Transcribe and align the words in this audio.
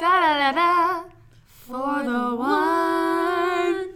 Da 0.00 0.38
da 0.38 0.52
da. 0.52 1.02
For 1.46 2.02
the 2.02 2.34
one. 2.34 3.90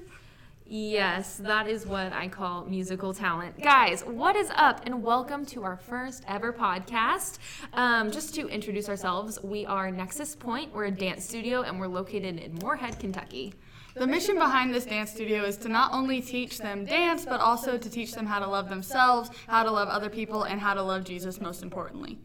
Yes, 0.67 1.37
that 1.37 1.67
is 1.67 1.87
what 1.87 2.12
I 2.12 2.29
call 2.29 2.67
musical 2.67 3.15
talent. 3.15 3.58
Guys, 3.63 4.05
what 4.05 4.37
is 4.37 4.51
up? 4.55 4.83
And 4.85 5.03
welcome 5.03 5.47
to 5.47 5.63
our 5.63 5.79
first 5.79 6.23
ever 6.29 6.53
podcast. 6.53 7.39
Um, 7.73 8.11
just 8.11 8.35
to 8.35 8.46
introduce 8.48 8.91
ourselves, 8.91 9.43
we 9.43 9.64
are 9.64 9.91
Nexus 9.91 10.36
Point. 10.36 10.75
We're 10.75 10.84
a 10.84 10.90
dance 10.90 11.25
studio 11.25 11.62
and 11.62 11.80
we're 11.80 11.86
located 11.86 12.39
in 12.39 12.55
Morehead, 12.57 12.98
Kentucky. 12.98 13.55
The 13.95 14.07
mission 14.07 14.34
behind 14.34 14.75
this 14.75 14.84
dance 14.84 15.11
studio 15.11 15.45
is 15.45 15.57
to 15.59 15.71
not 15.71 15.95
only 15.95 16.21
teach 16.21 16.59
them 16.59 16.84
dance, 16.84 17.25
but 17.25 17.41
also 17.41 17.79
to 17.79 17.89
teach 17.89 18.12
them 18.12 18.27
how 18.27 18.41
to 18.41 18.46
love 18.46 18.68
themselves, 18.68 19.30
how 19.46 19.62
to 19.62 19.71
love 19.71 19.89
other 19.89 20.11
people, 20.11 20.43
and 20.43 20.61
how 20.61 20.75
to 20.75 20.82
love 20.82 21.05
Jesus 21.05 21.41
most 21.41 21.62
importantly. 21.62 22.18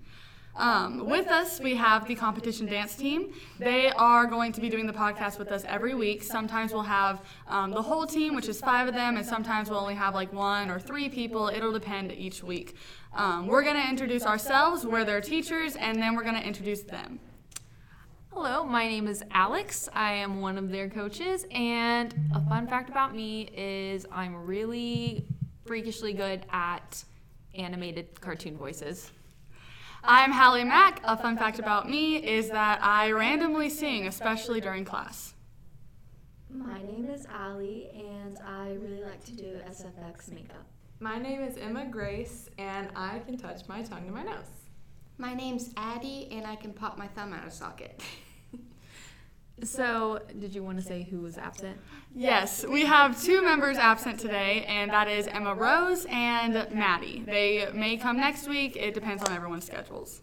Um, 0.56 1.08
with 1.10 1.28
us, 1.28 1.60
we 1.60 1.76
have 1.76 2.08
the 2.08 2.16
competition 2.16 2.66
dance 2.66 2.96
team. 2.96 3.34
They 3.60 3.92
are 3.92 4.26
going 4.26 4.52
to 4.54 4.62
be 4.62 4.70
doing 4.70 4.88
the 4.88 4.94
podcast 4.94 5.40
with 5.40 5.52
us 5.52 5.64
every 5.66 5.96
week. 5.96 6.22
Sometimes 6.22 6.74
we'll 6.74 6.82
have 6.82 7.22
um, 7.48 7.72
the 7.72 7.82
whole 7.82 8.06
team, 8.06 8.36
which 8.36 8.50
is 8.50 8.60
five 8.60 8.88
of 8.88 8.94
them, 8.94 9.16
and 9.16 9.26
sometimes 9.26 9.70
we'll 9.70 9.80
only 9.80 9.96
have 9.96 10.16
like 10.16 10.34
one 10.34 10.70
or 10.70 10.80
three 10.80 11.08
people. 11.08 11.48
It'll 11.48 11.72
depend 11.72 12.12
each 12.12 12.44
week. 12.44 12.76
Um, 13.14 13.48
we're 13.48 13.64
going 13.64 13.76
to 13.76 13.88
introduce 13.88 14.24
ourselves, 14.26 14.86
we're 14.86 15.06
their 15.06 15.22
teachers, 15.22 15.76
and 15.76 16.02
then 16.02 16.16
we're 16.16 16.24
going 16.24 16.36
to 16.36 16.46
introduce 16.46 16.82
them. 16.82 17.20
Hello, 18.34 18.64
my 18.64 18.86
name 18.88 19.08
is 19.08 19.24
Alex. 19.32 19.90
I 19.94 20.14
am 20.14 20.42
one 20.42 20.58
of 20.58 20.70
their 20.70 20.90
coaches, 20.90 21.46
and 21.52 22.14
a 22.36 22.42
fun 22.42 22.68
fact 22.68 22.90
about 22.90 23.16
me 23.16 23.50
is 23.56 24.06
I'm 24.12 24.36
really 24.46 25.26
freakishly 25.66 26.14
good 26.14 26.46
at 26.52 27.04
animated 27.56 28.20
cartoon 28.22 28.58
voices. 28.58 29.12
I'm 30.04 30.32
Hallie 30.32 30.64
Mack. 30.64 31.02
A 31.04 31.18
fun 31.18 31.38
fact 31.38 31.60
about 31.60 31.90
me 31.90 32.16
is 32.18 32.50
that 32.50 32.82
I 32.82 33.12
randomly 33.12 33.70
sing, 33.70 34.08
especially 34.08 34.62
during 34.62 34.86
class. 34.86 35.34
My 36.50 36.82
name 36.82 37.10
is 37.10 37.28
Ali, 37.34 37.90
and 37.94 38.40
I 38.46 38.78
really 38.80 39.04
like 39.04 39.24
to 39.26 39.34
do 39.34 39.60
SFX 39.70 40.32
makeup. 40.32 40.66
My 41.02 41.20
name 41.20 41.44
is 41.44 41.58
Emma 41.58 41.86
Grace, 41.86 42.50
and 42.58 42.90
I 42.96 43.20
can 43.20 43.38
touch 43.38 43.68
my 43.68 43.82
tongue 43.82 44.06
to 44.06 44.12
my 44.12 44.24
nose. 44.24 44.46
My 45.18 45.34
name's 45.34 45.74
Addie, 45.76 46.30
and 46.32 46.48
I 46.48 46.56
can 46.56 46.72
pop 46.72 46.98
my 46.98 47.08
thumb 47.08 47.34
out 47.34 47.46
of 47.46 47.54
socket. 47.54 48.02
So, 49.64 50.20
did 50.40 50.56
you 50.56 50.64
want 50.64 50.78
to 50.78 50.84
say 50.84 51.04
who 51.10 51.20
was 51.20 51.38
absent? 51.38 51.78
Yes, 52.16 52.66
we 52.66 52.86
have 52.86 53.22
two 53.22 53.42
members 53.42 53.78
absent 53.78 54.20
today, 54.20 54.66
and 54.68 54.92
that 54.92 55.08
is 55.08 55.28
Emma 55.28 55.54
Rose 55.54 56.06
and 56.10 56.54
Maddie. 56.74 57.24
They 57.26 57.68
may 57.74 57.98
come 57.98 58.18
next 58.18 58.48
week, 58.48 58.76
it 58.76 58.94
depends 58.94 59.24
on 59.24 59.34
everyone's 59.34 59.66
schedules. 59.66 60.22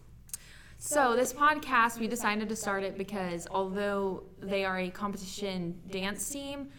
So, 0.79 1.15
this 1.15 1.33
podcast, 1.33 1.99
we 1.99 2.07
decided 2.07 2.49
to 2.49 2.55
start 2.55 2.83
it 2.83 2.97
because 2.97 3.47
although 3.49 4.23
they 4.39 4.63
are 4.63 4.79
a 4.79 4.89
competition 4.89 5.79
dance 5.89 6.29
team, 6.29 6.69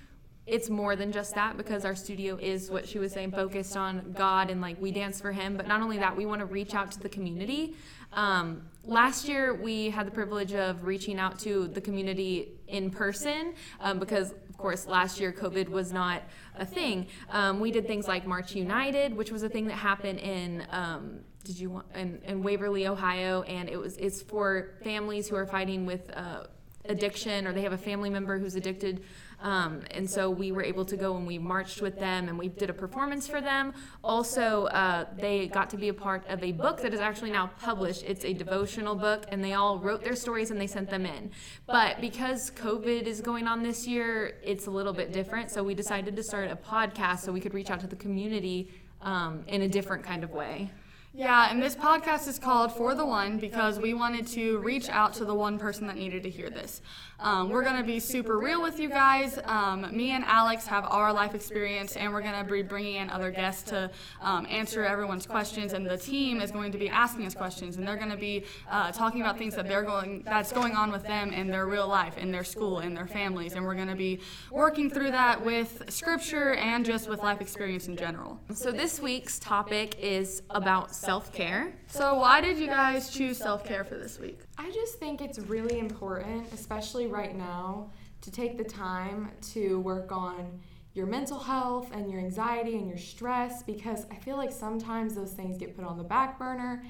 it's 0.49 0.71
more 0.71 0.97
than 0.97 1.13
just 1.13 1.35
that 1.35 1.57
because 1.57 1.85
our 1.85 1.95
studio 1.95 2.37
is 2.41 2.71
what 2.71 2.89
she 2.89 2.99
was 2.99 3.13
saying 3.13 3.33
focused 3.33 3.77
on 3.77 4.15
God 4.17 4.51
and 4.51 4.61
like 4.63 4.81
we 4.81 4.91
dance 4.91 5.21
for 5.21 5.31
Him. 5.31 5.57
But 5.57 5.69
not 5.69 5.83
only 5.83 5.99
that, 5.99 6.17
we 6.17 6.25
want 6.27 6.41
to 6.41 6.47
reach 6.47 6.75
out 6.75 6.91
to 6.93 7.01
the 7.01 7.09
community. 7.09 7.77
Um, 8.13 8.69
last 8.85 9.29
year, 9.29 9.55
we 9.55 9.91
had 9.91 10.07
the 10.07 10.11
privilege 10.11 10.55
of 10.55 10.85
reaching 10.85 11.19
out 11.19 11.39
to 11.41 11.69
the 11.69 11.81
community 11.81 12.53
in 12.67 12.91
person 12.91 13.55
um, 13.81 13.99
because, 13.99 14.33
of 14.33 14.57
course, 14.57 14.87
last 14.87 15.21
year 15.21 15.33
COVID 15.33 15.69
was 15.69 15.93
not 15.93 16.23
a 16.57 16.65
thing. 16.65 17.07
Um, 17.31 17.61
we 17.61 17.71
did 17.71 17.87
things 17.87 18.09
like 18.09 18.27
March 18.27 18.55
United, 18.55 19.17
which 19.17 19.31
was 19.31 19.43
a 19.43 19.49
thing 19.49 19.67
that 19.67 19.77
happened 19.77 20.19
in. 20.19 20.67
Um, 20.71 21.21
did 21.45 21.59
you 21.59 21.71
want 21.71 21.87
in, 21.95 22.21
in, 22.25 22.43
Waverly, 22.43 22.87
Ohio, 22.87 23.43
and 23.43 23.71
it 23.71 23.79
was 23.79 23.97
it's 23.97 24.21
for 24.21 24.75
families 24.85 25.29
who 25.29 25.37
are 25.37 25.47
fighting 25.47 25.87
with 25.87 26.11
uh, 26.15 26.45
addiction 26.89 27.47
or 27.47 27.53
they 27.53 27.63
have 27.63 27.73
a 27.73 27.79
family 27.79 28.11
member 28.11 28.39
who's 28.39 28.55
addicted 28.55 29.03
um, 29.41 29.83
and 29.93 30.11
so 30.11 30.31
we 30.31 30.51
were 30.51 30.63
able 30.63 30.85
to 30.85 30.97
go 30.97 31.17
and 31.17 31.27
we 31.27 31.39
marched 31.39 31.81
with 31.81 31.99
them 31.99 32.29
and 32.29 32.39
we 32.39 32.49
did 32.49 32.71
a 32.71 32.73
performance 32.73 33.29
for 33.29 33.41
them. 33.41 33.73
Also, 34.03 34.67
uh, 34.67 35.07
they 35.17 35.47
got 35.47 35.71
to 35.71 35.77
be 35.77 35.89
a 35.89 35.95
part 35.95 36.27
of 36.29 36.43
a 36.43 36.53
book 36.53 36.81
that 36.83 36.93
is 36.93 37.01
actually 37.01 37.31
now 37.31 37.51
published. 37.61 38.03
It's 38.03 38.25
a 38.25 38.33
devotional 38.33 38.97
book, 38.97 39.27
and 39.29 39.43
they 39.43 39.55
all 39.55 39.79
wrote 39.79 40.03
their 40.03 40.17
stories 40.17 40.51
and 40.51 40.61
they 40.61 40.67
sent 40.67 40.91
them 40.91 41.07
in. 41.07 41.31
But 41.67 42.01
because 42.01 42.51
COVID 42.51 43.03
is 43.03 43.21
going 43.21 43.47
on 43.47 43.63
this 43.63 43.87
year, 43.87 44.35
it's 44.43 44.67
a 44.67 44.71
little 44.71 44.93
bit 44.93 45.13
different. 45.13 45.51
So 45.51 45.63
we 45.63 45.75
decided 45.75 46.17
to 46.17 46.23
start 46.23 46.51
a 46.51 46.57
podcast 46.57 47.21
so 47.21 47.33
we 47.33 47.41
could 47.41 47.55
reach 47.55 47.71
out 47.71 47.81
to 47.81 47.87
the 47.87 47.97
community 47.97 48.71
um, 49.03 49.45
in 49.47 49.63
a 49.63 49.69
different 49.69 50.03
kind 50.03 50.25
of 50.25 50.31
way. 50.31 50.71
Yeah, 51.15 51.49
and 51.51 51.63
this 51.63 51.75
podcast 51.75 52.29
is 52.29 52.39
called 52.39 52.71
For 52.71 52.95
the 52.95 53.05
One 53.05 53.39
because 53.39 53.79
we 53.79 53.95
wanted 53.95 54.27
to 54.29 54.59
reach 54.59 54.91
out 54.91 55.15
to 55.15 55.25
the 55.25 55.35
one 55.35 55.59
person 55.59 55.87
that 55.87 55.97
needed 55.97 56.23
to 56.25 56.31
hear 56.31 56.51
this. 56.51 56.83
Um, 57.19 57.49
we're 57.49 57.65
going 57.65 57.79
to 57.79 57.83
be 57.83 57.99
super 57.99 58.39
real 58.39 58.63
with 58.63 58.79
you 58.79 58.89
guys. 58.89 59.41
Um, 59.45 59.89
me 59.97 60.11
and 60.11 60.23
Alex 60.25 60.67
have 60.67 60.85
our 60.85 61.13
life 61.13 61.35
experience, 61.35 61.97
and 61.97 62.13
we're 62.13 62.21
going 62.21 62.45
to 62.45 62.49
be 62.49 62.63
bringing 62.63 62.97
in 62.97 63.11
other 63.11 63.31
guests 63.31 63.63
to 63.71 63.91
um, 64.21 64.47
answer 64.49 64.85
everyone's 64.85 65.27
questions. 65.27 65.73
And 65.73 65.85
the 65.85 65.97
team 65.97 66.41
is 66.41 66.53
going 66.53 66.71
to 66.73 66.79
be 66.79 66.89
asking 66.89 67.27
us 67.27 67.35
questions, 67.35 67.79
and 67.79 67.89
they're 67.89 67.97
going 67.97 68.11
to 68.11 68.17
be 68.17 68.45
uh, 68.71 68.93
talking 68.93 69.23
about 69.23 69.39
things 69.39 69.57
that 69.57 69.67
they're 69.67 69.83
going 69.83 70.23
that's 70.25 70.53
going 70.53 70.77
on 70.77 70.93
with 70.93 71.03
them 71.05 71.33
in 71.33 71.49
their 71.49 71.67
real 71.67 71.89
life, 71.89 72.19
in 72.19 72.31
their 72.31 72.45
school, 72.45 72.81
in 72.81 72.95
their 72.95 73.09
families. 73.09 73.55
And 73.55 73.65
we're 73.65 73.75
going 73.75 73.89
to 73.89 73.97
be 73.97 74.21
working 74.53 74.91
through 74.91 75.11
that 75.11 75.45
with 75.45 75.83
scripture 75.89 76.55
and 76.55 76.85
just 76.85 77.09
with 77.09 77.23
life 77.23 77.41
experience 77.41 77.89
in 77.89 77.97
general. 77.97 78.39
So 78.55 78.71
this 78.71 79.01
week's 79.01 79.41
topic 79.41 79.99
is 79.99 80.43
about 80.51 80.95
self 80.99 81.33
care. 81.33 81.73
So 81.87 82.15
why 82.15 82.41
did 82.41 82.59
you 82.59 82.67
guys 82.67 83.11
choose 83.11 83.39
self 83.39 83.65
care 83.65 83.85
for 83.85 83.97
this 83.97 84.19
week? 84.19 84.41
I 84.57 84.71
just 84.71 84.99
think 84.99 85.21
it's 85.21 85.39
really 85.39 85.79
important, 85.79 86.53
especially 86.53 87.07
right 87.07 87.37
now, 87.37 87.91
to 88.21 88.31
take 88.31 88.59
the 88.59 88.65
time 88.65 89.31
to 89.53 89.81
work 89.81 90.13
on 90.13 90.61
your 90.95 91.07
mental 91.07 91.39
health 91.39 91.91
and 91.93 92.11
your 92.11 92.21
anxiety 92.21 92.75
and 92.77 92.89
your 92.89 92.99
stress 92.99 93.63
because 93.63 94.05
I 94.11 94.17
feel 94.17 94.37
like 94.37 94.51
sometimes 94.51 95.15
those 95.15 95.33
things 95.33 95.57
get 95.57 95.77
put 95.77 95.85
on 95.85 95.97
the 95.97 96.05
back 96.05 96.39
burner. 96.39 96.83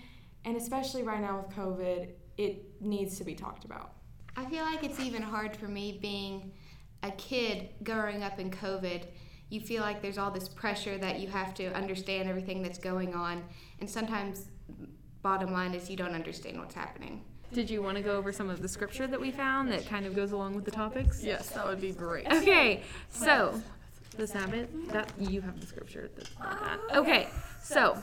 And 0.44 0.56
especially 0.56 1.02
right 1.02 1.20
now 1.20 1.38
with 1.38 1.54
COVID, 1.54 2.08
it 2.38 2.80
needs 2.80 3.18
to 3.18 3.24
be 3.24 3.34
talked 3.34 3.64
about. 3.64 3.92
I 4.36 4.46
feel 4.46 4.64
like 4.64 4.84
it's 4.84 5.00
even 5.00 5.20
hard 5.20 5.54
for 5.56 5.68
me 5.68 5.98
being 6.00 6.52
a 7.02 7.10
kid 7.12 7.70
growing 7.82 8.22
up 8.22 8.38
in 8.38 8.50
COVID. 8.50 9.04
You 9.50 9.60
feel 9.60 9.82
like 9.82 10.02
there's 10.02 10.18
all 10.18 10.30
this 10.30 10.48
pressure 10.48 10.98
that 10.98 11.20
you 11.20 11.28
have 11.28 11.54
to 11.54 11.72
understand 11.74 12.28
everything 12.28 12.62
that's 12.62 12.78
going 12.78 13.14
on. 13.14 13.42
And 13.80 13.88
sometimes, 13.88 14.46
bottom 15.22 15.52
line 15.52 15.74
is, 15.74 15.88
you 15.88 15.96
don't 15.96 16.14
understand 16.14 16.58
what's 16.58 16.74
happening. 16.74 17.24
Did 17.52 17.70
you 17.70 17.82
want 17.82 17.96
to 17.96 18.02
go 18.02 18.16
over 18.16 18.30
some 18.30 18.50
of 18.50 18.60
the 18.60 18.68
scripture 18.68 19.06
that 19.06 19.18
we 19.18 19.30
found 19.30 19.72
that 19.72 19.86
kind 19.86 20.04
of 20.04 20.14
goes 20.14 20.32
along 20.32 20.54
with 20.54 20.66
the 20.66 20.70
topics? 20.70 21.22
Yes, 21.22 21.48
that 21.50 21.66
would 21.66 21.80
be 21.80 21.92
great. 21.92 22.30
Okay, 22.30 22.82
so 23.08 23.60
the 24.18 24.26
Sabbath. 24.26 24.68
That 24.92 25.10
you 25.18 25.40
have 25.40 25.58
the 25.58 25.66
scripture. 25.66 26.10
That, 26.14 26.78
okay, 26.94 27.28
so 27.62 27.96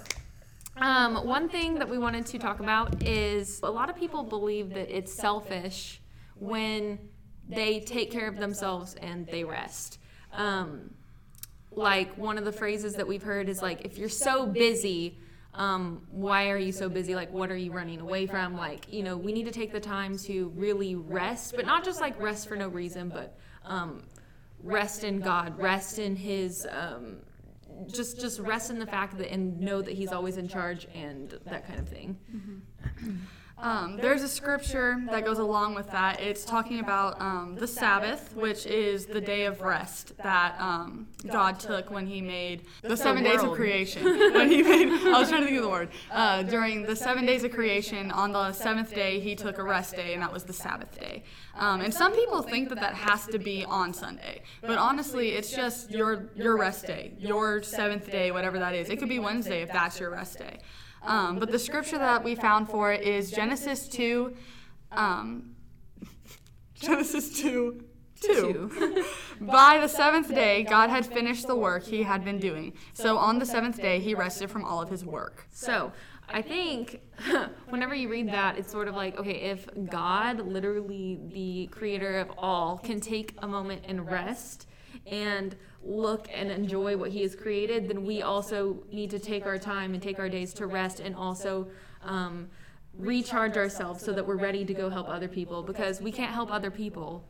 um, 0.78 1.28
one 1.28 1.48
thing 1.48 1.76
that 1.76 1.88
we 1.88 2.00
wanted 2.00 2.26
to 2.28 2.40
talk 2.40 2.60
about 2.60 3.04
is 3.04 3.60
a 3.62 3.70
lot 3.70 3.90
of 3.90 3.96
people 3.96 4.24
believe 4.24 4.74
that 4.74 4.96
it's 4.96 5.14
selfish 5.14 6.02
when 6.40 6.98
they 7.48 7.80
take 7.82 8.12
care 8.12 8.28
of 8.28 8.38
themselves 8.38 8.96
and 8.96 9.28
they 9.28 9.44
rest. 9.44 10.00
Um, 10.34 10.95
like 11.76 12.18
one 12.18 12.38
of 12.38 12.46
the 12.46 12.52
phrases 12.52 12.96
that 12.96 13.08
we've 13.08 13.24
heard 13.24 13.50
is 13.50 13.62
like, 13.62 13.86
if 13.86 13.98
you're 13.98 14.10
so 14.10 14.46
busy 14.46 15.20
um, 15.56 16.02
why 16.12 16.50
are 16.50 16.58
you 16.58 16.72
so 16.72 16.90
busy? 16.90 17.16
Like 17.16 17.32
what 17.32 17.50
are 17.50 17.56
you 17.56 17.72
running 17.72 18.02
away 18.02 18.28
from? 18.28 18.58
Like 18.58 18.92
you 18.92 19.04
know 19.04 19.18
we 19.18 19.32
need 19.32 19.46
to 19.46 19.52
take 19.52 19.72
the 19.72 19.80
time 19.80 20.18
to 20.20 20.52
really 20.56 20.96
rest 20.96 21.56
but 21.56 21.66
not 21.66 21.84
just 21.84 22.02
like 22.02 22.20
rest 22.22 22.48
for 22.48 22.56
no 22.56 22.68
reason 22.68 23.10
but 23.10 23.38
um, 23.64 24.04
rest 24.62 25.04
in 25.04 25.20
god 25.20 25.58
rest 25.60 26.00
in 26.00 26.16
his 26.16 26.68
um, 26.72 27.18
just 27.88 28.20
just 28.20 28.40
rest 28.40 28.70
in 28.70 28.80
the 28.80 28.86
fact 28.86 29.18
that 29.18 29.32
and 29.32 29.60
know 29.60 29.82
that 29.82 29.94
he's 29.94 30.12
always 30.12 30.38
in 30.38 30.48
charge 30.48 30.88
and 30.94 31.40
that 31.46 31.68
kind 31.68 31.80
of 31.80 31.88
thing. 31.88 32.18
Mm-hmm. 32.36 33.16
Um, 33.58 33.98
there's 33.98 34.22
a 34.22 34.28
scripture 34.28 35.02
that 35.10 35.24
goes 35.24 35.40
along 35.40 35.76
with 35.76 35.90
that. 35.92 36.20
It's 36.20 36.44
talking 36.44 36.82
about 36.82 37.20
um, 37.22 37.56
the 37.56 37.68
Sabbath, 37.68 38.36
which 38.36 38.66
is 38.66 39.06
the 39.06 39.22
day 39.22 39.46
of 39.46 39.62
rest 39.62 40.12
that 40.18 40.60
um, 40.60 41.08
God 41.26 41.60
took 41.60 41.90
when 41.90 42.06
He 42.06 42.20
made 42.22 42.64
the 42.82 42.98
seven 42.98 43.24
days 43.24 43.42
of 43.42 43.54
creation. 43.54 44.04
when 44.04 44.50
He 44.50 44.62
made, 44.62 44.90
I 45.08 45.20
was 45.20 45.30
trying 45.30 45.42
to 45.42 45.48
think 45.48 45.58
of 45.58 45.64
the 45.64 45.70
word. 45.70 45.90
Uh, 46.12 46.44
during 46.44 46.84
the 46.84 46.96
seven 46.96 47.26
days 47.26 47.46
of 47.46 47.52
creation, 47.52 48.12
on 48.12 48.34
the 48.34 48.52
seventh 48.52 48.94
day, 48.94 49.20
He 49.22 49.36
took 49.36 49.58
a 49.58 49.64
rest 49.64 49.96
day, 49.96 50.14
and 50.14 50.22
that 50.22 50.34
was 50.34 50.44
the 50.44 50.54
Sabbath 50.54 51.00
day. 51.00 51.24
Um, 51.56 51.80
and 51.80 51.94
some 51.94 52.14
people 52.14 52.42
think 52.42 52.68
that 52.70 52.82
that 52.82 52.96
has 52.96 53.26
to 53.28 53.40
be 53.40 53.64
on 53.64 53.94
Sunday, 53.94 54.42
but 54.62 54.78
honestly, 54.78 55.30
it's 55.30 55.52
just 55.52 55.92
your 55.92 56.30
your 56.36 56.58
rest 56.58 56.86
day, 56.86 57.14
your 57.18 57.64
seventh 57.64 58.12
day, 58.12 58.32
whatever 58.32 58.60
that 58.60 58.76
is. 58.76 58.90
It 58.90 58.98
could 59.00 59.10
be 59.10 59.20
Wednesday 59.20 59.62
if 59.62 59.72
that's 59.72 59.98
your 60.00 60.10
rest 60.10 60.40
day. 60.40 60.60
Um, 61.06 61.40
but 61.40 61.52
the 61.52 61.60
scripture 61.60 61.98
that 61.98 62.24
we 62.24 62.36
found 62.36 62.70
for 62.70 62.92
it 62.92 63.02
is 63.02 63.32
Genesis 63.32 63.88
2. 63.88 64.36
Um, 64.92 65.56
Genesis 66.76 67.40
2. 67.42 67.84
2. 68.22 69.06
By 69.42 69.80
the 69.80 69.88
seventh 69.88 70.30
day, 70.30 70.64
God 70.64 70.90
had 70.90 71.06
finished 71.06 71.48
the 71.48 71.56
work 71.56 71.84
he 71.84 72.04
had 72.04 72.24
been 72.24 72.40
doing. 72.40 72.74
So 72.94 73.18
on 73.18 73.40
the 73.40 73.46
seventh 73.46 73.82
day, 73.82 74.00
he 74.00 74.16
rested 74.16 74.50
from 74.50 74.64
all 74.64 74.82
of 74.82 74.90
his 74.90 75.06
work. 75.06 75.48
So, 75.52 75.92
I 76.28 76.42
think 76.42 77.02
whenever 77.70 77.94
you 77.94 78.10
read 78.10 78.30
that, 78.30 78.58
it's 78.58 78.72
sort 78.72 78.88
of 78.88 78.96
like, 78.96 79.20
okay, 79.20 79.52
if 79.52 79.68
God, 79.90 80.40
literally 80.40 81.20
the 81.32 81.68
creator 81.68 82.20
of 82.20 82.32
all, 82.38 82.80
can 82.80 83.00
take 83.00 83.36
a 83.40 83.48
moment 83.48 83.84
and 83.88 84.10
rest 84.10 84.68
and 85.06 85.56
look 85.84 86.28
and 86.34 86.52
enjoy 86.52 86.98
what 86.98 87.12
he 87.12 87.22
has 87.22 87.36
created, 87.36 87.88
then 87.88 88.06
we 88.06 88.22
also 88.22 88.84
need 88.92 89.10
to 89.12 89.20
take 89.20 89.46
our 89.46 89.58
time 89.58 89.94
and 89.94 90.02
take 90.02 90.20
our 90.20 90.30
days 90.30 90.54
to 90.56 90.68
rest 90.68 91.00
and 91.00 91.16
also 91.16 91.68
um, 92.04 92.50
recharge 92.98 93.58
ourselves 93.58 94.04
so 94.04 94.12
that 94.14 94.26
we're 94.26 94.38
ready 94.38 94.66
to 94.66 94.74
go 94.74 94.90
help 94.90 95.08
other 95.10 95.28
people 95.28 95.62
because 95.62 96.02
we 96.02 96.12
can't 96.12 96.34
help 96.34 96.52
other 96.52 96.72
people 96.72 97.24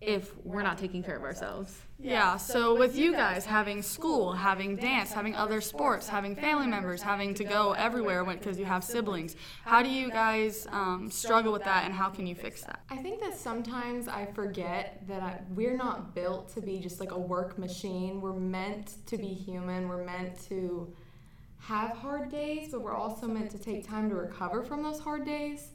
if 0.00 0.34
we're 0.44 0.62
not 0.62 0.78
taking 0.78 1.02
care 1.02 1.16
of 1.16 1.22
ourselves. 1.22 1.78
Yeah, 1.98 2.38
so 2.38 2.74
with 2.74 2.96
you 2.96 3.12
guys 3.12 3.44
having 3.44 3.82
school, 3.82 4.32
having 4.32 4.76
dance, 4.76 5.12
having 5.12 5.34
other 5.34 5.60
sports, 5.60 6.08
having 6.08 6.34
family 6.34 6.66
members, 6.66 7.02
having 7.02 7.34
to 7.34 7.44
go 7.44 7.72
everywhere 7.72 8.24
because 8.24 8.58
you 8.58 8.64
have 8.64 8.82
siblings, 8.82 9.36
how 9.64 9.82
do 9.82 9.90
you 9.90 10.10
guys 10.10 10.66
um, 10.70 11.10
struggle 11.10 11.52
with 11.52 11.64
that 11.64 11.84
and 11.84 11.92
how 11.92 12.08
can 12.08 12.26
you 12.26 12.34
fix 12.34 12.62
that? 12.62 12.80
I 12.88 12.96
think 12.96 13.20
that 13.20 13.36
sometimes 13.36 14.08
I 14.08 14.24
forget 14.24 15.02
that 15.08 15.22
I, 15.22 15.40
we're 15.54 15.76
not 15.76 16.14
built 16.14 16.54
to 16.54 16.62
be 16.62 16.78
just 16.78 17.00
like 17.00 17.10
a 17.10 17.18
work 17.18 17.58
machine. 17.58 18.22
We're 18.22 18.32
meant 18.32 19.06
to 19.06 19.18
be 19.18 19.28
human. 19.28 19.86
We're 19.86 20.04
meant 20.04 20.42
to 20.48 20.94
have 21.58 21.90
hard 21.90 22.30
days, 22.30 22.70
but 22.72 22.80
we're 22.80 22.96
also 22.96 23.26
meant 23.26 23.50
to 23.50 23.58
take 23.58 23.86
time 23.86 24.08
to 24.08 24.14
recover 24.14 24.62
from 24.62 24.82
those 24.82 25.00
hard 25.00 25.26
days. 25.26 25.72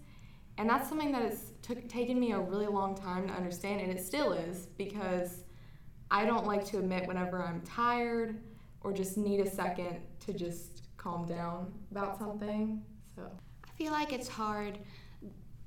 And 0.58 0.70
that's 0.70 0.88
something 0.88 1.12
that 1.12 1.22
has 1.22 1.52
taken 1.90 2.20
me 2.20 2.32
a 2.32 2.40
really 2.40 2.68
long 2.68 2.96
time 2.96 3.28
to 3.28 3.34
understand, 3.34 3.82
and 3.82 3.92
it 3.92 4.04
still 4.04 4.32
is 4.32 4.68
because 4.78 5.44
I 6.10 6.26
don't 6.26 6.46
like 6.46 6.64
to 6.66 6.80
admit 6.80 7.08
whenever 7.08 7.44
I'm 7.44 7.62
tired 7.62 8.42
or 8.82 8.94
just 8.94 9.18
need 9.18 9.42
a 9.42 9.50
second 9.50 9.98
to 10.22 10.34
just 10.34 10.84
calm 10.98 11.26
down 11.26 11.74
about 11.92 12.18
something. 12.18 12.82
So 13.16 13.24
I 13.64 13.70
feel 13.78 13.92
like 13.92 14.14
it's 14.14 14.28
hard. 14.28 14.80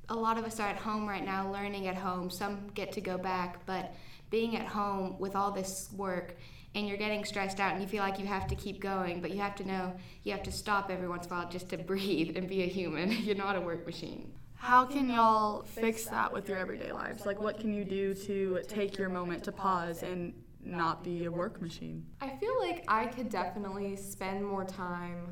A 0.09 0.15
lot 0.15 0.39
of 0.39 0.45
us 0.45 0.59
are 0.59 0.69
at 0.69 0.77
home 0.77 1.07
right 1.07 1.25
now, 1.25 1.51
learning 1.53 1.87
at 1.87 1.97
home. 1.97 2.31
Some 2.31 2.69
get 2.75 2.93
to 2.93 3.01
go 3.01 3.19
back, 3.19 3.67
but 3.67 3.93
being 4.31 4.57
at 4.57 4.67
home 4.67 5.19
with 5.19 5.37
all 5.37 5.51
this 5.51 5.91
work 5.97 6.37
and 6.75 6.87
you're 6.87 6.97
getting 6.97 7.25
stressed 7.25 7.61
out 7.61 7.73
and 7.73 7.83
you 7.83 7.89
feel 7.89 8.03
like 8.03 8.19
you 8.19 8.27
have 8.27 8.47
to 8.47 8.55
keep 8.55 8.81
going, 8.81 9.21
but 9.21 9.31
you 9.31 9.41
have 9.41 9.55
to 9.57 9.67
know 9.67 9.95
you 10.23 10.33
have 10.33 10.43
to 10.45 10.53
stop 10.53 10.91
every 10.91 11.09
once 11.09 11.27
in 11.27 11.33
a 11.33 11.37
while 11.37 11.49
just 11.49 11.69
to 11.71 11.79
breathe 11.91 12.37
and 12.37 12.49
be 12.49 12.63
a 12.63 12.67
human. 12.67 13.11
You're 13.25 13.37
not 13.37 13.57
a 13.57 13.61
work 13.61 13.85
machine. 13.87 14.33
How 14.59 14.85
can 14.85 15.09
y'all 15.09 15.63
fix 15.63 16.07
that 16.07 16.33
with 16.33 16.49
your 16.49 16.59
everyday 16.59 16.93
lives? 16.93 17.25
Like, 17.25 17.41
what 17.41 17.59
can 17.59 17.73
you 17.73 17.85
do 17.85 18.13
to 18.13 18.61
take 18.67 18.99
your 18.99 19.09
moment 19.09 19.45
to 19.45 19.53
pause 19.53 20.03
and 20.03 20.35
not 20.63 21.05
be 21.05 21.25
a 21.25 21.31
work 21.31 21.63
machine? 21.63 22.05
I 22.21 22.31
feel 22.37 22.59
like 22.59 22.85
I 22.89 23.07
could 23.07 23.31
definitely 23.31 23.97
spend 23.97 24.45
more 24.45 24.65
time 24.65 25.29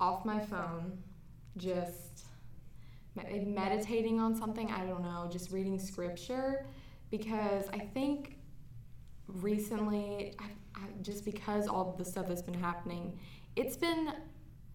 off 0.00 0.24
my 0.24 0.40
phone, 0.40 0.98
just 1.56 2.24
meditating 3.14 4.20
on 4.20 4.34
something. 4.34 4.70
I 4.70 4.84
don't 4.84 5.02
know, 5.02 5.28
just 5.30 5.52
reading 5.52 5.78
scripture, 5.78 6.66
because 7.10 7.66
I 7.72 7.78
think 7.78 8.38
recently, 9.28 10.34
I, 10.40 10.50
I, 10.74 10.82
just 11.00 11.24
because 11.24 11.68
all 11.68 11.94
the 11.96 12.04
stuff 12.04 12.26
that's 12.26 12.42
been 12.42 12.60
happening, 12.60 13.18
it's 13.54 13.76
been 13.76 14.12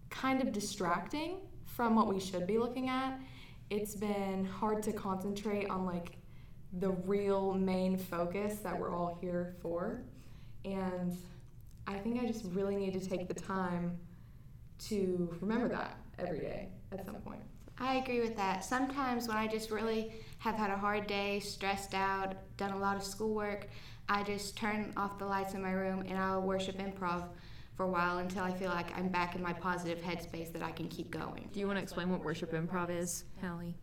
kind 0.09 0.41
of 0.41 0.53
distracting 0.53 1.41
from 1.65 1.95
what 1.95 2.07
we 2.07 2.19
should 2.19 2.47
be 2.47 2.57
looking 2.57 2.89
at 2.89 3.19
it's 3.71 3.95
been 3.95 4.43
hard 4.43 4.83
to 4.83 4.91
concentrate 4.91 5.69
on 5.69 5.85
like 5.85 6.17
the 6.73 6.89
real 6.89 7.53
main 7.53 7.97
focus 7.97 8.57
that 8.57 8.77
we're 8.77 8.93
all 8.93 9.17
here 9.21 9.55
for. 9.61 10.03
And 10.65 11.17
I 11.87 11.97
think 11.97 12.21
I 12.21 12.27
just 12.27 12.45
really 12.51 12.75
need 12.75 12.93
to 12.93 13.09
take 13.09 13.29
the 13.29 13.33
time 13.33 13.97
to 14.89 15.35
remember 15.39 15.69
that 15.69 15.97
every 16.19 16.39
day 16.39 16.67
at 16.91 17.05
some 17.05 17.15
point. 17.15 17.39
I 17.79 17.95
agree 17.95 18.19
with 18.19 18.35
that. 18.35 18.65
Sometimes 18.65 19.29
when 19.29 19.37
I 19.37 19.47
just 19.47 19.71
really 19.71 20.11
have 20.39 20.55
had 20.55 20.69
a 20.69 20.77
hard 20.77 21.07
day, 21.07 21.39
stressed 21.39 21.93
out, 21.93 22.35
done 22.57 22.71
a 22.71 22.77
lot 22.77 22.97
of 22.97 23.03
schoolwork, 23.03 23.69
I 24.09 24.23
just 24.23 24.57
turn 24.57 24.91
off 24.97 25.17
the 25.17 25.25
lights 25.25 25.53
in 25.53 25.61
my 25.61 25.71
room 25.71 26.03
and 26.07 26.17
I'll 26.17 26.41
worship 26.41 26.77
improv 26.77 27.23
for 27.75 27.83
a 27.83 27.89
while 27.89 28.19
until 28.19 28.43
I 28.43 28.51
feel 28.51 28.69
like 28.69 28.95
I'm 28.97 29.09
back 29.09 29.35
in 29.35 29.41
my 29.41 29.53
positive 29.53 29.99
headspace 29.99 30.51
that 30.53 30.61
I 30.61 30.71
can 30.71 30.87
keep 30.87 31.09
going. 31.11 31.49
Do 31.53 31.59
you 31.59 31.67
want 31.67 31.77
to 31.77 31.83
explain 31.83 32.09
what 32.09 32.23
worship 32.23 32.51
improv 32.53 32.89
is, 32.89 33.25
Hallie? 33.41 33.75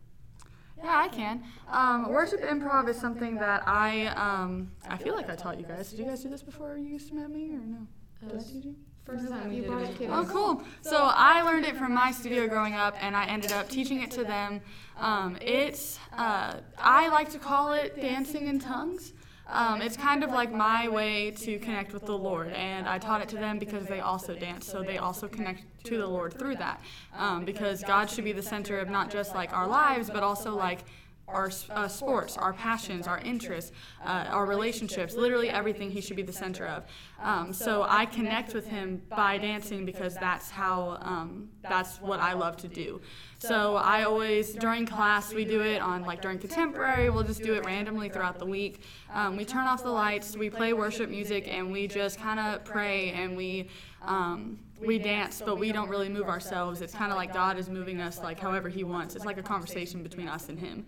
Yeah, 0.77 0.97
I 0.97 1.07
can. 1.09 1.43
Um, 1.67 2.09
worship 2.09 2.41
improv 2.41 2.87
is 2.87 2.97
something 2.97 3.35
that 3.35 3.67
I 3.67 4.05
um, 4.07 4.71
I 4.87 4.97
feel 4.97 5.15
like 5.15 5.29
I 5.29 5.35
taught 5.35 5.59
you 5.59 5.65
guys. 5.65 5.89
Did 5.89 5.99
you 5.99 6.05
guys 6.05 6.23
do 6.23 6.29
this 6.29 6.41
before 6.41 6.77
you 6.77 6.87
used 6.87 7.09
to 7.09 7.15
met 7.15 7.29
me 7.29 7.49
or 7.49 7.59
no? 7.59 7.87
Did 8.21 8.39
I 8.39 8.43
teach 8.43 8.65
you? 8.65 8.75
First 9.05 9.27
time 9.27 9.51
you 9.51 9.63
brought 9.63 9.81
it 9.81 9.97
to 9.97 10.05
Oh, 10.07 10.23
cool. 10.25 10.63
So 10.81 11.09
I 11.11 11.41
learned 11.41 11.65
it 11.65 11.75
from 11.75 11.93
my 11.93 12.11
studio 12.11 12.47
growing 12.47 12.75
up, 12.75 12.95
and 13.01 13.15
I 13.15 13.25
ended 13.25 13.51
up 13.51 13.67
teaching 13.67 14.03
it 14.03 14.11
to 14.11 14.23
them. 14.23 14.61
Um, 14.97 15.37
it's 15.41 15.97
uh, 16.15 16.57
I 16.77 17.09
like 17.09 17.29
to 17.31 17.39
call 17.39 17.73
it 17.73 17.99
dancing 17.99 18.47
in 18.47 18.59
tongues. 18.59 19.13
Um, 19.51 19.81
it's 19.81 19.97
kind 19.97 20.23
of 20.23 20.29
like 20.29 20.51
my 20.53 20.87
way 20.87 21.31
to 21.31 21.57
connect 21.57 21.91
with 21.91 22.05
the 22.05 22.17
Lord, 22.17 22.53
and 22.53 22.87
I 22.87 22.99
taught 22.99 23.21
it 23.21 23.29
to 23.29 23.35
them 23.35 23.57
because 23.57 23.87
they 23.87 23.99
also 23.99 24.35
dance, 24.35 24.67
so 24.67 24.83
they 24.83 24.99
also 24.99 25.27
connect 25.27 25.63
to 25.85 25.97
the 25.97 26.05
Lord 26.05 26.37
through 26.37 26.57
that. 26.57 26.79
Um, 27.17 27.45
because 27.45 27.81
God 27.83 28.11
should 28.11 28.25
be 28.25 28.31
the 28.31 28.43
center 28.43 28.77
of 28.79 28.89
not 28.89 29.09
just 29.09 29.33
like 29.33 29.51
our 29.51 29.67
lives, 29.67 30.11
but 30.11 30.21
also 30.21 30.55
like 30.55 30.79
our 31.27 31.51
uh, 31.71 31.87
sports, 31.87 32.37
our 32.37 32.53
passions, 32.53 33.07
our 33.07 33.19
interests, 33.19 33.71
uh, 34.05 34.25
our 34.29 34.45
relationships, 34.45 35.15
literally 35.15 35.49
everything 35.49 35.91
he 35.91 36.01
should 36.01 36.15
be 36.15 36.23
the 36.23 36.33
center 36.33 36.65
of. 36.65 36.83
Um, 37.21 37.51
so 37.51 37.85
I 37.87 38.05
connect 38.05 38.53
with 38.53 38.67
him 38.67 39.01
by 39.09 39.37
dancing 39.37 39.85
because 39.85 40.15
that's 40.15 40.49
how, 40.49 40.97
um, 41.01 41.49
that's 41.61 41.99
what 42.01 42.19
I 42.19 42.33
love 42.33 42.55
to 42.57 42.67
do. 42.67 43.01
So 43.39 43.75
I 43.75 44.03
always, 44.03 44.53
during 44.53 44.85
class, 44.85 45.33
we 45.33 45.45
do 45.45 45.61
it 45.61 45.81
on 45.81 46.03
like 46.03 46.21
during 46.21 46.39
contemporary, 46.39 47.09
we'll 47.09 47.23
just 47.23 47.43
do 47.43 47.53
it 47.53 47.65
randomly 47.65 48.09
throughout 48.09 48.39
the 48.39 48.45
week. 48.45 48.83
Um, 49.13 49.35
we 49.35 49.45
turn 49.45 49.67
off 49.67 49.83
the 49.83 49.91
lights, 49.91 50.37
we 50.37 50.49
play 50.49 50.73
worship 50.73 51.09
music, 51.09 51.47
and 51.47 51.71
we 51.71 51.87
just 51.87 52.19
kind 52.19 52.39
of 52.39 52.63
pray 52.63 53.11
and 53.11 53.35
we, 53.35 53.69
um, 54.01 54.59
we 54.79 54.97
dance, 54.97 55.41
but 55.45 55.57
we 55.57 55.71
don't 55.73 55.89
really 55.89 56.09
move 56.09 56.29
ourselves. 56.29 56.81
It's 56.81 56.93
kind 56.93 57.11
of 57.11 57.17
like 57.17 57.33
God 57.33 57.57
is 57.57 57.69
moving 57.69 57.99
us 57.99 58.19
like 58.19 58.39
however 58.39 58.69
He 58.69 58.83
wants. 58.83 59.15
It's 59.15 59.25
like 59.25 59.37
a 59.37 59.43
conversation 59.43 60.03
between 60.03 60.29
us 60.29 60.47
and 60.47 60.57
Him. 60.57 60.85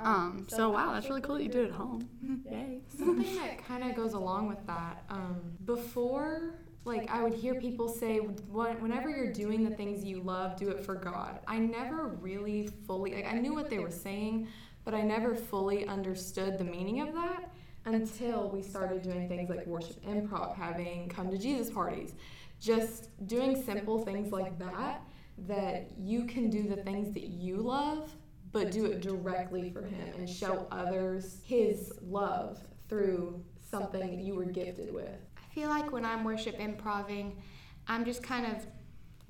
Um, 0.00 0.46
so 0.48 0.70
wow, 0.70 0.92
that's 0.92 1.08
really 1.08 1.20
cool 1.20 1.36
that 1.36 1.42
you 1.42 1.48
did 1.48 1.66
it 1.66 1.70
at 1.70 1.74
home. 1.74 2.08
Yay. 2.50 2.80
Something 2.96 3.36
that 3.36 3.64
kind 3.66 3.82
of 3.88 3.96
goes 3.96 4.12
along 4.12 4.48
with 4.48 4.64
that. 4.66 5.04
Um, 5.10 5.40
before, 5.64 6.54
like 6.84 7.10
I 7.10 7.22
would 7.22 7.34
hear 7.34 7.54
people 7.54 7.88
say, 7.88 8.18
whenever 8.18 9.10
you're 9.10 9.32
doing 9.32 9.68
the 9.68 9.74
things 9.74 10.04
you 10.04 10.20
love, 10.20 10.56
do 10.56 10.68
it 10.68 10.84
for 10.84 10.94
God. 10.94 11.40
I 11.46 11.58
never 11.58 12.08
really 12.08 12.68
fully, 12.86 13.14
like 13.14 13.26
I 13.26 13.38
knew 13.38 13.54
what 13.54 13.70
they 13.70 13.78
were 13.78 13.90
saying, 13.90 14.48
but 14.84 14.94
I 14.94 15.02
never 15.02 15.34
fully 15.34 15.86
understood 15.86 16.58
the 16.58 16.64
meaning 16.64 17.00
of 17.00 17.12
that 17.14 17.50
until 17.84 18.50
we 18.50 18.62
started 18.62 19.02
doing 19.02 19.28
things 19.28 19.50
like 19.50 19.66
worship 19.66 20.02
improv, 20.04 20.56
having 20.56 21.08
come 21.08 21.30
to 21.30 21.38
Jesus 21.38 21.70
parties, 21.70 22.14
just 22.60 23.10
doing 23.26 23.60
simple 23.62 24.04
things 24.04 24.32
like 24.32 24.58
that. 24.58 25.02
That 25.46 25.92
you 25.96 26.24
can 26.24 26.50
do 26.50 26.64
the 26.64 26.82
things 26.82 27.14
that 27.14 27.28
you 27.28 27.58
love 27.58 28.10
but 28.52 28.70
do 28.70 28.86
it 28.86 29.00
directly 29.00 29.70
for 29.70 29.82
Him 29.82 30.14
and 30.16 30.28
show 30.28 30.66
others 30.70 31.38
His 31.44 31.92
love 32.02 32.58
through 32.88 33.44
something 33.60 34.00
that 34.00 34.24
you 34.24 34.34
were 34.34 34.44
gifted 34.44 34.92
with. 34.92 35.18
I 35.36 35.54
feel 35.54 35.68
like 35.68 35.92
when 35.92 36.04
I'm 36.04 36.24
worship 36.24 36.58
improving, 36.58 37.42
I'm 37.86 38.04
just 38.04 38.22
kind 38.22 38.46
of 38.46 38.66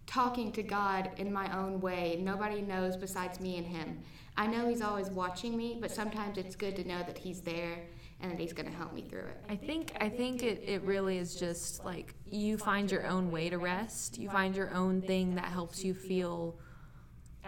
talking 0.06 0.52
to 0.52 0.62
God 0.62 1.10
in 1.18 1.32
my 1.32 1.56
own 1.56 1.80
way. 1.80 2.18
Nobody 2.20 2.62
knows 2.62 2.96
besides 2.96 3.40
me 3.40 3.58
and 3.58 3.66
Him. 3.66 4.00
I 4.36 4.46
know 4.46 4.68
He's 4.68 4.82
always 4.82 5.10
watching 5.10 5.56
me, 5.56 5.78
but 5.80 5.90
sometimes 5.90 6.38
it's 6.38 6.56
good 6.56 6.76
to 6.76 6.86
know 6.86 7.02
that 7.06 7.18
He's 7.18 7.40
there 7.40 7.86
and 8.20 8.30
that 8.30 8.38
He's 8.38 8.52
going 8.52 8.70
to 8.70 8.76
help 8.76 8.92
me 8.92 9.02
through 9.02 9.20
it. 9.20 9.40
I 9.48 9.56
think 9.56 9.92
I 10.00 10.08
think 10.08 10.42
it, 10.42 10.62
it 10.64 10.82
really 10.82 11.18
is 11.18 11.34
just 11.36 11.84
like 11.84 12.14
you 12.24 12.56
find 12.56 12.90
your 12.90 13.06
own 13.06 13.30
way 13.30 13.50
to 13.50 13.58
rest. 13.58 14.18
You 14.18 14.30
find 14.30 14.56
your 14.56 14.72
own 14.72 15.02
thing 15.02 15.34
that 15.34 15.46
helps 15.46 15.84
you 15.84 15.94
feel 15.94 16.58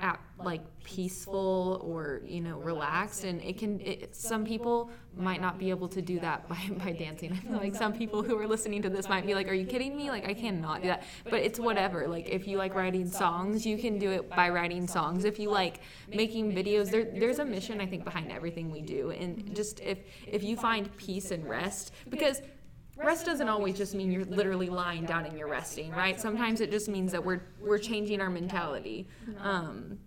at 0.00 0.20
like 0.42 0.62
peaceful 0.82 1.80
or 1.84 2.22
you 2.24 2.40
know 2.40 2.58
relaxed 2.58 3.24
and 3.24 3.42
it 3.42 3.58
can 3.58 3.78
it, 3.80 4.14
some 4.14 4.44
people 4.44 4.90
might 5.16 5.40
not 5.40 5.58
be 5.58 5.68
able 5.68 5.88
to 5.88 6.00
do 6.00 6.18
that 6.18 6.48
by, 6.48 6.58
by 6.84 6.92
dancing. 6.92 7.32
I 7.32 7.36
feel 7.48 7.58
like 7.58 7.74
some 7.74 7.92
people 7.92 8.22
who 8.22 8.38
are 8.38 8.46
listening 8.46 8.80
to 8.82 8.88
this 8.88 9.08
might 9.08 9.26
be 9.26 9.34
like 9.34 9.48
are 9.48 9.54
you 9.54 9.66
kidding 9.66 9.96
me? 9.96 10.10
Like 10.10 10.26
i 10.26 10.34
cannot 10.34 10.82
do 10.82 10.88
that. 10.88 11.04
But 11.24 11.40
it's 11.40 11.58
whatever. 11.58 12.08
Like 12.08 12.28
if 12.28 12.48
you 12.48 12.56
like 12.56 12.74
writing 12.74 13.08
songs 13.08 13.66
you 13.66 13.76
can 13.76 13.98
do 13.98 14.10
it 14.10 14.30
by 14.30 14.48
writing 14.48 14.86
songs. 14.86 15.24
If 15.24 15.38
you 15.38 15.50
like 15.50 15.80
making 16.08 16.52
videos 16.52 16.90
there, 16.90 17.04
there's 17.04 17.38
a 17.38 17.44
mission 17.44 17.80
i 17.80 17.86
think 17.86 18.04
behind 18.04 18.32
everything 18.32 18.70
we 18.70 18.80
do. 18.80 19.10
And 19.10 19.54
just 19.54 19.80
if 19.80 19.98
if 20.26 20.42
you 20.42 20.56
find 20.56 20.94
peace 20.96 21.30
and 21.30 21.48
rest 21.48 21.92
because 22.08 22.40
rest 23.04 23.26
doesn't 23.26 23.48
always 23.48 23.76
just 23.76 23.94
mean 23.94 24.10
you're 24.10 24.24
literally 24.24 24.68
lying 24.68 25.04
down 25.04 25.24
and 25.24 25.38
you're 25.38 25.48
resting, 25.48 25.90
right? 25.92 26.20
Sometimes 26.20 26.60
it 26.60 26.70
just 26.70 26.88
means 26.88 27.12
that 27.12 27.24
we're 27.24 27.42
we're 27.60 27.78
changing 27.78 28.20
our 28.20 28.30
mentality. 28.30 29.08
Um, 29.40 29.98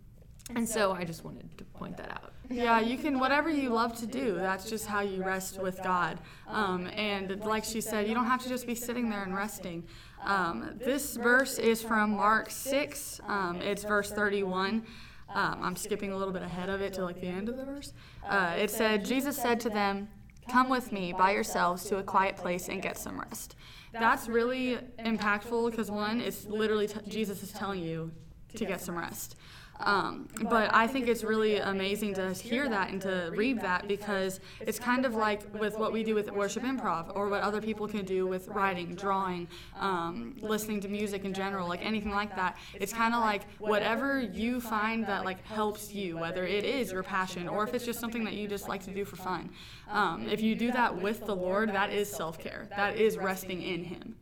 and 0.56 0.68
so 0.68 0.92
I 0.92 1.04
just 1.04 1.24
wanted 1.24 1.58
to 1.58 1.64
point 1.64 1.98
that 1.98 2.12
out. 2.12 2.34
Yeah, 2.50 2.80
you 2.82 2.98
can 2.98 3.20
whatever 3.20 3.50
you 3.50 3.70
love 3.70 3.98
to 4.00 4.06
do. 4.06 4.36
That's 4.36 4.70
just 4.70 4.86
how 4.86 5.02
you 5.02 5.24
rest 5.24 5.62
with 5.62 5.82
God. 5.84 6.20
Um, 6.48 6.88
and 6.88 7.40
like 7.42 7.64
she 7.64 7.82
said, 7.82 8.08
you 8.08 8.14
don't 8.14 8.26
have 8.26 8.44
to 8.44 8.50
just 8.50 8.68
be 8.68 8.76
sitting 8.76 9.10
there 9.10 9.24
and 9.24 9.34
resting. 9.34 9.84
Um, 10.24 10.72
this 10.78 11.16
verse 11.16 11.58
is 11.58 11.82
from 11.82 12.12
Mark 12.12 12.50
6, 12.50 13.22
um, 13.28 13.62
it's 13.62 13.84
verse 13.84 14.12
31. 14.12 14.86
Um, 15.34 15.60
I'm 15.62 15.76
skipping 15.76 16.12
a 16.12 16.18
little 16.18 16.34
bit 16.34 16.44
ahead 16.44 16.70
of 16.70 16.82
it 16.82 16.94
to 16.94 17.04
like 17.04 17.20
the 17.20 17.28
end 17.28 17.50
of 17.50 17.58
the 17.58 17.66
verse. 17.66 17.94
Uh, 18.28 18.54
it 18.58 18.70
said, 18.70 19.04
Jesus 19.04 19.36
said 19.36 19.60
to 19.62 19.70
them, 19.70 20.08
Come 20.50 20.70
with 20.70 20.92
me 20.92 21.14
by 21.14 21.32
yourselves 21.32 21.86
to 21.86 21.98
a 21.98 22.04
quiet 22.04 22.36
place 22.38 22.70
and 22.70 22.82
get 22.82 22.98
some 22.98 23.20
rest. 23.20 23.56
That's 23.92 24.28
really 24.28 24.78
impactful 25.00 25.72
because, 25.72 25.92
one, 25.92 26.20
it's 26.20 26.46
literally 26.46 26.88
t- 26.88 27.00
Jesus 27.08 27.44
is 27.44 27.52
telling 27.52 27.84
you 27.84 28.12
to 28.56 28.66
get 28.66 28.82
some 28.82 28.98
rest. 28.98 29.36
Um, 29.80 30.28
but 30.50 30.74
I 30.74 30.88
think 30.88 31.08
it's 31.08 31.24
really 31.24 31.58
amazing 31.58 32.14
to 32.16 32.32
hear 32.34 32.70
that 32.70 32.90
and 32.90 33.02
to 33.02 33.32
read 33.36 33.62
that 33.62 33.88
because 33.88 34.40
it's 34.62 34.80
kind 34.80 35.06
of 35.06 35.16
like 35.16 35.42
with 35.60 35.78
what 35.78 35.92
we 35.92 36.04
do 36.04 36.16
with 36.16 36.32
worship 36.32 36.64
improv 36.64 37.16
or 37.16 37.28
what 37.28 37.42
other 37.42 37.62
people 37.62 37.88
can 37.88 38.06
do 38.06 38.26
with 38.26 38.48
writing, 38.50 38.96
drawing, 38.96 39.48
um, 39.80 40.36
listening 40.42 40.80
to 40.82 40.88
music 40.88 41.26
in 41.26 41.34
general, 41.34 41.68
like 41.68 41.84
anything 41.84 42.12
like 42.12 42.36
that. 42.36 42.58
It's 42.76 42.94
kind 42.94 43.14
of 43.14 43.22
like 43.22 43.44
whatever 43.60 44.22
you 44.22 44.62
find 44.62 45.06
that 45.08 45.26
like 45.26 45.44
helps 45.46 45.94
you, 45.94 46.18
whether 46.18 46.46
it 46.46 46.64
is 46.64 46.92
your 46.92 47.04
passion 47.04 47.48
or 47.48 47.64
if 47.64 47.74
it's 47.74 47.86
just 47.86 48.00
something 48.00 48.24
that 48.24 48.34
you 48.34 48.48
just 48.48 48.70
like 48.70 48.84
to 48.84 48.92
do 48.92 49.04
for 49.06 49.16
fun. 49.16 49.50
Um, 49.90 50.28
if 50.30 50.42
you 50.42 50.56
do 50.56 50.72
that 50.72 51.02
with 51.02 51.26
the 51.26 51.36
Lord, 51.36 51.70
that 51.74 51.92
is 51.92 52.10
self 52.10 52.40
care. 52.40 52.68
That 52.76 52.98
is 52.98 53.18
resting 53.18 53.62
in 53.62 53.84
Him. 53.84 54.16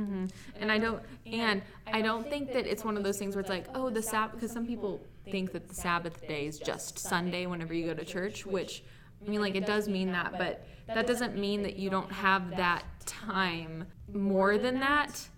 Mm-hmm. 0.00 0.26
And 0.60 0.72
I 0.72 0.78
don't, 0.78 1.02
and 1.26 1.62
I 1.92 2.02
don't 2.02 2.28
think 2.28 2.52
that 2.52 2.66
it's 2.66 2.84
one 2.84 2.96
of 2.96 3.04
those 3.04 3.18
things 3.18 3.34
where 3.34 3.40
it's 3.40 3.50
like, 3.50 3.66
oh, 3.74 3.90
the 3.90 4.02
Sabbath, 4.02 4.34
because 4.34 4.52
some 4.52 4.66
people 4.66 5.00
think 5.30 5.52
that 5.52 5.68
the 5.68 5.74
Sabbath 5.74 6.26
day 6.26 6.46
is 6.46 6.58
just 6.58 6.98
Sunday 6.98 7.46
whenever 7.46 7.74
you 7.74 7.86
go 7.86 7.94
to 7.94 8.04
church, 8.04 8.46
which, 8.46 8.82
I 9.24 9.28
mean, 9.28 9.40
like, 9.40 9.54
it 9.54 9.66
does 9.66 9.88
mean 9.88 10.12
that, 10.12 10.38
but 10.38 10.66
that 10.86 11.06
doesn't 11.06 11.36
mean 11.36 11.62
that 11.62 11.76
you 11.76 11.90
don't 11.90 12.10
have 12.10 12.56
that 12.56 12.84
time 13.06 13.86
more 14.12 14.58
than 14.58 14.80
that. 14.80 15.28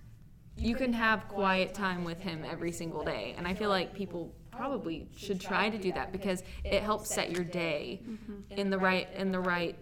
You 0.57 0.77
can 0.77 0.93
have 0.93 1.29
quiet 1.29 1.75
time 1.75 2.05
with 2.05 2.21
Him 2.21 2.45
every 2.49 2.73
single 2.73 3.03
day. 3.03 3.35
And 3.37 3.47
I 3.49 3.55
feel 3.55 3.71
like 3.71 3.95
people 3.95 4.33
probably 4.51 5.09
should 5.17 5.41
try 5.41 5.71
to 5.71 5.79
do 5.79 5.93
that 5.93 6.13
because 6.13 6.43
it 6.63 6.83
helps 6.83 7.13
set 7.13 7.31
your 7.31 7.45
day 7.45 8.03
in 8.51 8.71
the 8.71 8.79
right, 8.79 9.09
in 9.17 9.33
the 9.33 9.41
right 9.41 9.77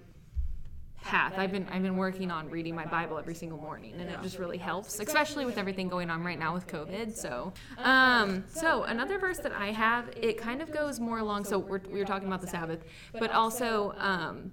path. 1.02 1.35
I've 1.37 1.52
been 1.52 1.66
I've 1.71 1.83
been 1.83 1.97
working 1.97 2.30
on 2.30 2.50
reading 2.50 2.75
my 2.75 2.85
Bible 2.85 3.19
every 3.19 3.35
single 3.35 3.59
morning, 3.59 3.95
and 3.99 4.09
it 4.09 4.21
just 4.23 4.38
really 4.38 4.59
helps, 4.59 5.00
especially 5.00 5.45
with 5.47 5.59
everything 5.59 5.88
going 5.88 6.11
on 6.11 6.23
right 6.23 6.38
now 6.38 6.52
with 6.54 6.66
COVID. 6.66 7.16
So, 7.16 7.52
um, 7.78 8.45
so 8.49 8.85
another 8.85 9.19
verse 9.19 9.38
that 9.38 9.52
I 9.52 9.69
have, 9.73 10.11
it 10.16 10.38
kind 10.38 10.61
of 10.62 10.71
goes 10.73 11.00
more 11.00 11.19
along. 11.19 11.45
So 11.45 11.59
we're, 11.59 11.80
we 11.90 11.99
were 11.99 12.04
talking 12.04 12.28
about 12.28 12.40
the 12.40 12.47
Sabbath, 12.47 12.85
but 13.19 13.30
also 13.30 13.95
um, 13.99 14.52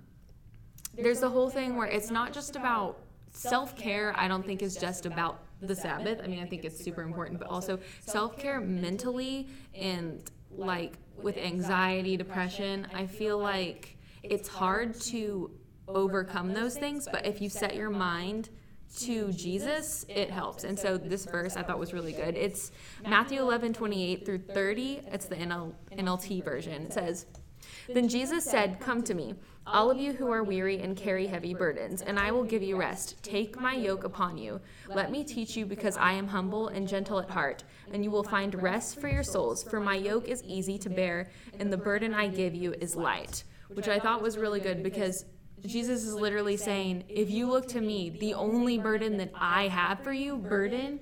there's 0.97 1.19
the 1.19 1.29
whole 1.29 1.49
thing 1.49 1.75
where 1.75 1.87
it's 1.87 2.09
not 2.09 2.33
just 2.33 2.55
about 2.55 2.97
self 3.31 3.75
care. 3.75 4.13
I 4.17 4.27
don't 4.27 4.45
think 4.45 4.61
is 4.61 4.75
just 4.75 5.05
about 5.05 5.43
the 5.61 5.75
Sabbath. 5.75 6.21
I 6.23 6.27
mean, 6.27 6.39
I 6.39 6.45
think 6.45 6.63
it's 6.63 6.83
super 6.83 7.01
important, 7.01 7.39
but 7.39 7.49
also 7.49 7.79
self 8.01 8.37
care 8.37 8.59
mentally 8.59 9.47
and 9.75 10.23
like 10.51 10.93
with 11.21 11.37
anxiety, 11.37 12.15
depression. 12.17 12.87
I 12.93 13.05
feel 13.05 13.37
like 13.37 13.97
it's 14.23 14.47
hard 14.47 14.99
to 15.01 15.51
overcome 15.87 16.53
those 16.53 16.77
things, 16.77 17.07
but 17.11 17.25
if 17.25 17.41
you 17.41 17.49
set 17.49 17.75
your 17.75 17.89
mind 17.89 18.49
to 18.97 19.31
Jesus, 19.31 20.05
it 20.07 20.29
helps. 20.29 20.63
And 20.63 20.77
so 20.77 20.97
this 20.97 21.25
verse 21.25 21.57
I 21.57 21.63
thought 21.63 21.79
was 21.79 21.93
really 21.93 22.13
good. 22.13 22.35
It's 22.35 22.71
Matthew 23.07 23.39
11, 23.41 23.73
28 23.73 24.25
through 24.25 24.39
30. 24.39 25.01
It's 25.11 25.25
the 25.25 25.35
NL, 25.35 25.73
NLT 25.91 26.43
version. 26.43 26.83
It 26.83 26.93
says, 26.93 27.25
Then 27.93 28.07
Jesus 28.07 28.45
said, 28.45 28.79
Come 28.79 29.03
to 29.03 29.13
me, 29.13 29.35
all 29.65 29.91
of 29.91 29.97
you 29.97 30.13
who 30.13 30.31
are 30.31 30.43
weary 30.43 30.79
and 30.79 30.95
carry 30.95 31.27
heavy 31.27 31.53
burdens, 31.53 32.01
and 32.01 32.17
I 32.17 32.31
will 32.31 32.45
give 32.45 32.63
you 32.63 32.77
rest. 32.77 33.21
Take 33.21 33.59
my 33.59 33.73
yoke 33.73 34.05
upon 34.05 34.37
you. 34.37 34.61
Let 34.87 35.11
me 35.11 35.25
teach 35.25 35.57
you, 35.57 35.65
because 35.65 35.97
I 35.97 36.13
am 36.13 36.27
humble 36.27 36.69
and 36.69 36.87
gentle 36.87 37.19
at 37.19 37.29
heart, 37.29 37.65
and 37.91 38.03
you 38.03 38.09
will 38.09 38.23
find 38.23 38.61
rest 38.61 39.01
for 39.01 39.09
your 39.09 39.23
souls. 39.23 39.63
For 39.63 39.81
my 39.81 39.95
yoke 39.95 40.29
is 40.29 40.41
easy 40.43 40.77
to 40.79 40.89
bear, 40.89 41.29
and 41.59 41.71
the 41.71 41.77
burden 41.77 42.13
I 42.13 42.27
give 42.27 42.55
you 42.55 42.73
is 42.79 42.95
light. 42.95 43.43
Which 43.67 43.89
I 43.89 43.99
thought 43.99 44.21
was 44.21 44.37
really 44.37 44.61
good 44.61 44.81
because 44.81 45.25
Jesus 45.65 46.03
is 46.03 46.13
literally 46.13 46.57
saying, 46.57 47.03
if 47.09 47.29
you 47.29 47.47
look 47.47 47.67
to 47.69 47.81
me, 47.81 48.09
the 48.09 48.33
only 48.33 48.77
burden 48.77 49.17
that 49.17 49.31
I 49.35 49.67
have 49.67 49.99
for 50.01 50.13
you, 50.13 50.37
burden, 50.37 50.99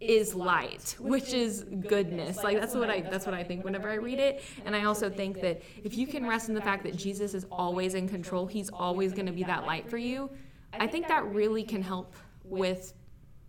is 0.00 0.34
light, 0.34 0.96
which 0.98 1.32
is 1.32 1.64
goodness. 1.88 2.42
Like 2.42 2.60
that's 2.60 2.74
what 2.74 2.90
I 2.90 3.00
that's 3.00 3.26
what 3.26 3.34
I 3.34 3.42
think 3.42 3.64
whenever 3.64 3.88
I 3.88 3.94
read 3.94 4.18
it. 4.18 4.42
And 4.64 4.74
I 4.74 4.84
also 4.84 5.08
think 5.08 5.40
that 5.40 5.62
if 5.82 5.96
you 5.96 6.06
can 6.06 6.26
rest 6.26 6.48
in 6.48 6.54
the 6.54 6.60
fact 6.60 6.82
that 6.84 6.96
Jesus 6.96 7.32
is 7.34 7.46
always 7.50 7.94
in 7.94 8.08
control, 8.08 8.46
he's 8.46 8.68
always 8.70 9.12
going 9.12 9.26
to 9.26 9.32
be 9.32 9.44
that 9.44 9.64
light 9.66 9.88
for 9.88 9.98
you. 9.98 10.30
I 10.72 10.86
think 10.86 11.08
that 11.08 11.24
really 11.26 11.62
can 11.62 11.82
help 11.82 12.14
with 12.42 12.92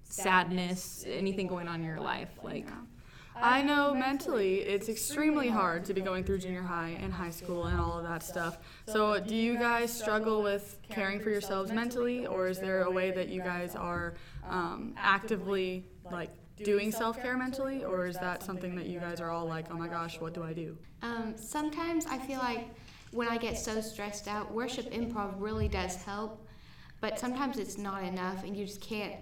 sadness, 0.03 1.03
anything 1.07 1.47
going 1.47 1.67
on 1.67 1.81
in 1.81 1.85
your 1.85 1.99
life. 1.99 2.29
Like 2.43 2.67
I 3.41 3.61
know 3.61 3.93
mentally 3.93 4.59
it's 4.59 4.87
extremely 4.87 5.49
hard 5.49 5.85
to 5.85 5.93
be 5.93 6.01
going 6.01 6.23
through 6.23 6.39
junior 6.39 6.61
high 6.61 6.97
and 7.01 7.13
high 7.13 7.29
school 7.29 7.65
and 7.65 7.79
all 7.79 7.97
of 7.97 8.03
that 8.03 8.23
stuff. 8.23 8.57
So, 8.87 9.19
do 9.19 9.35
you 9.35 9.57
guys 9.57 9.91
struggle 9.91 10.41
with 10.41 10.79
caring 10.89 11.19
for 11.19 11.29
yourselves 11.29 11.71
mentally, 11.71 12.25
or 12.25 12.47
is 12.47 12.59
there 12.59 12.83
a 12.83 12.91
way 12.91 13.11
that 13.11 13.29
you 13.29 13.41
guys 13.41 13.75
are 13.75 14.13
um, 14.49 14.93
actively 14.97 15.85
like 16.11 16.29
doing 16.63 16.91
self 16.91 17.21
care 17.21 17.37
mentally, 17.37 17.83
or 17.83 18.07
is 18.07 18.17
that 18.17 18.41
something 18.41 18.75
that 18.75 18.85
you 18.85 18.99
guys 18.99 19.19
are 19.19 19.29
all 19.29 19.45
like, 19.45 19.65
oh 19.71 19.77
my 19.77 19.87
gosh, 19.87 20.19
what 20.19 20.33
do 20.33 20.43
I 20.43 20.53
do? 20.53 20.77
Um, 21.01 21.33
sometimes 21.35 22.05
I 22.05 22.17
feel 22.19 22.39
like 22.39 22.69
when 23.11 23.27
I 23.27 23.37
get 23.37 23.57
so 23.57 23.81
stressed 23.81 24.27
out, 24.27 24.51
worship 24.51 24.91
improv 24.91 25.33
really 25.37 25.67
does 25.67 25.95
help, 26.03 26.47
but 27.01 27.19
sometimes 27.19 27.59
it's 27.59 27.77
not 27.77 28.03
enough, 28.03 28.43
and 28.43 28.55
you 28.55 28.65
just 28.65 28.81
can't 28.81 29.15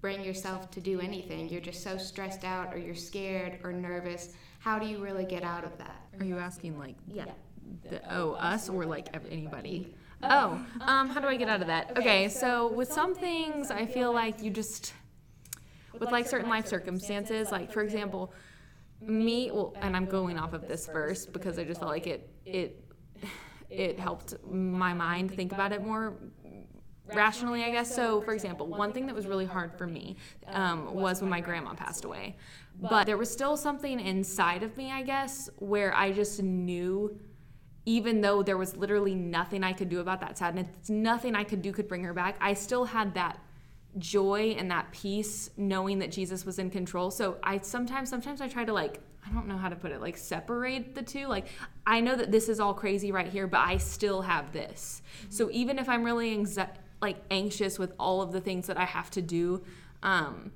bring 0.00 0.22
yourself 0.24 0.70
to 0.72 0.80
do 0.80 1.00
anything. 1.00 1.48
You're 1.48 1.60
just 1.60 1.82
so 1.82 1.96
stressed 1.98 2.44
out, 2.44 2.72
or 2.72 2.78
you're 2.78 2.94
scared 2.94 3.58
or 3.62 3.72
nervous. 3.72 4.34
How 4.58 4.78
do 4.78 4.86
you 4.86 4.98
really 5.02 5.24
get 5.24 5.42
out 5.42 5.64
of 5.64 5.76
that? 5.78 6.06
Are 6.18 6.24
you 6.24 6.38
asking 6.38 6.78
like 6.78 6.96
Yeah. 7.06 7.26
the, 7.88 8.00
oh 8.14 8.32
us 8.34 8.68
or 8.68 8.84
like 8.84 9.08
anybody? 9.30 9.94
Oh, 10.22 10.60
um, 10.82 11.08
how 11.08 11.20
do 11.20 11.28
I 11.28 11.36
get 11.36 11.48
out 11.48 11.62
of 11.62 11.66
that? 11.68 11.96
Okay, 11.96 12.28
so 12.28 12.70
with 12.72 12.92
some 12.92 13.14
things, 13.14 13.70
I 13.70 13.86
feel 13.86 14.12
like 14.12 14.42
you 14.42 14.50
just 14.50 14.92
with 15.98 16.12
like 16.12 16.26
certain 16.26 16.50
life 16.50 16.66
circumstances, 16.66 17.50
like 17.50 17.72
for 17.72 17.82
example, 17.82 18.32
me. 19.00 19.50
Well, 19.50 19.74
and 19.80 19.96
I'm 19.96 20.04
going 20.04 20.38
off 20.38 20.52
of 20.52 20.68
this 20.68 20.86
verse 20.86 21.24
because 21.24 21.58
I 21.58 21.64
just 21.64 21.80
felt 21.80 21.90
like 21.90 22.06
it 22.06 22.28
it 22.44 22.84
it 23.70 23.98
helped 23.98 24.34
my 24.46 24.92
mind 24.92 25.32
think 25.34 25.52
about 25.52 25.72
it 25.72 25.82
more 25.82 26.18
rationally, 27.14 27.64
I 27.64 27.70
guess. 27.70 27.94
So, 27.94 28.20
for 28.20 28.32
example, 28.32 28.66
one 28.66 28.92
thing 28.92 29.06
that 29.06 29.14
was 29.14 29.26
really 29.26 29.46
hard 29.46 29.72
for 29.76 29.86
me 29.86 30.16
um, 30.48 30.94
was 30.94 31.20
when 31.20 31.30
my 31.30 31.40
grandma 31.40 31.74
passed 31.74 32.04
away. 32.04 32.36
But 32.80 33.04
there 33.04 33.18
was 33.18 33.30
still 33.30 33.56
something 33.56 34.00
inside 34.00 34.62
of 34.62 34.76
me, 34.76 34.90
I 34.90 35.02
guess, 35.02 35.50
where 35.58 35.94
I 35.94 36.12
just 36.12 36.42
knew, 36.42 37.18
even 37.84 38.20
though 38.20 38.42
there 38.42 38.56
was 38.56 38.76
literally 38.76 39.14
nothing 39.14 39.62
I 39.62 39.72
could 39.72 39.88
do 39.88 40.00
about 40.00 40.20
that 40.20 40.38
sadness, 40.38 40.66
nothing 40.88 41.34
I 41.34 41.44
could 41.44 41.62
do 41.62 41.72
could 41.72 41.88
bring 41.88 42.04
her 42.04 42.14
back, 42.14 42.36
I 42.40 42.54
still 42.54 42.86
had 42.86 43.14
that 43.14 43.38
joy 43.98 44.54
and 44.56 44.70
that 44.70 44.90
peace 44.92 45.50
knowing 45.56 45.98
that 45.98 46.10
Jesus 46.12 46.46
was 46.46 46.58
in 46.58 46.70
control. 46.70 47.10
So 47.10 47.36
I 47.42 47.58
sometimes 47.58 48.08
sometimes 48.08 48.40
I 48.40 48.48
try 48.48 48.64
to 48.64 48.72
like 48.72 49.00
I 49.26 49.32
don't 49.32 49.46
know 49.46 49.56
how 49.56 49.68
to 49.68 49.76
put 49.76 49.90
it 49.90 50.00
like 50.00 50.16
separate 50.16 50.94
the 50.94 51.02
two. 51.02 51.26
Like 51.26 51.46
I 51.86 52.00
know 52.00 52.16
that 52.16 52.30
this 52.30 52.48
is 52.48 52.60
all 52.60 52.74
crazy 52.74 53.12
right 53.12 53.28
here, 53.28 53.46
but 53.46 53.60
I 53.60 53.76
still 53.76 54.22
have 54.22 54.52
this. 54.52 55.02
So 55.28 55.50
even 55.50 55.78
if 55.78 55.88
I'm 55.88 56.04
really 56.04 56.36
anxi- 56.36 56.68
like 57.00 57.16
anxious 57.30 57.78
with 57.78 57.92
all 57.98 58.22
of 58.22 58.32
the 58.32 58.40
things 58.40 58.66
that 58.66 58.76
I 58.76 58.84
have 58.84 59.10
to 59.12 59.22
do, 59.22 59.62
um 60.02 60.52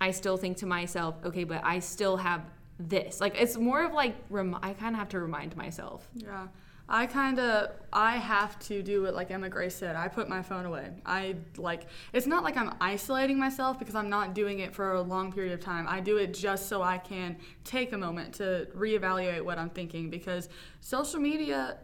I 0.00 0.10
still 0.10 0.36
think 0.36 0.58
to 0.58 0.66
myself, 0.66 1.14
okay, 1.24 1.44
but 1.44 1.62
I 1.64 1.78
still 1.78 2.16
have 2.16 2.42
this. 2.78 3.20
Like 3.20 3.40
it's 3.40 3.56
more 3.56 3.84
of 3.84 3.92
like 3.92 4.16
rem- 4.28 4.58
I 4.62 4.72
kind 4.74 4.94
of 4.94 4.98
have 4.98 5.08
to 5.10 5.20
remind 5.20 5.56
myself. 5.56 6.08
Yeah. 6.14 6.48
I 6.86 7.06
kind 7.06 7.38
of 7.38 7.70
I 7.92 8.16
have 8.16 8.58
to 8.60 8.82
do 8.82 9.06
it 9.06 9.14
like 9.14 9.30
Emma 9.30 9.48
Grace 9.48 9.74
said. 9.74 9.96
I 9.96 10.08
put 10.08 10.28
my 10.28 10.42
phone 10.42 10.66
away. 10.66 10.90
I 11.06 11.36
like 11.56 11.86
it's 12.12 12.26
not 12.26 12.44
like 12.44 12.58
I'm 12.58 12.74
isolating 12.80 13.38
myself 13.38 13.78
because 13.78 13.94
I'm 13.94 14.10
not 14.10 14.34
doing 14.34 14.58
it 14.58 14.74
for 14.74 14.92
a 14.92 15.00
long 15.00 15.32
period 15.32 15.54
of 15.54 15.60
time. 15.60 15.86
I 15.88 16.00
do 16.00 16.18
it 16.18 16.34
just 16.34 16.68
so 16.68 16.82
I 16.82 16.98
can 16.98 17.38
take 17.64 17.92
a 17.92 17.98
moment 17.98 18.34
to 18.34 18.68
reevaluate 18.76 19.42
what 19.42 19.58
I'm 19.58 19.70
thinking 19.70 20.10
because 20.10 20.50
social 20.80 21.20
media 21.20 21.78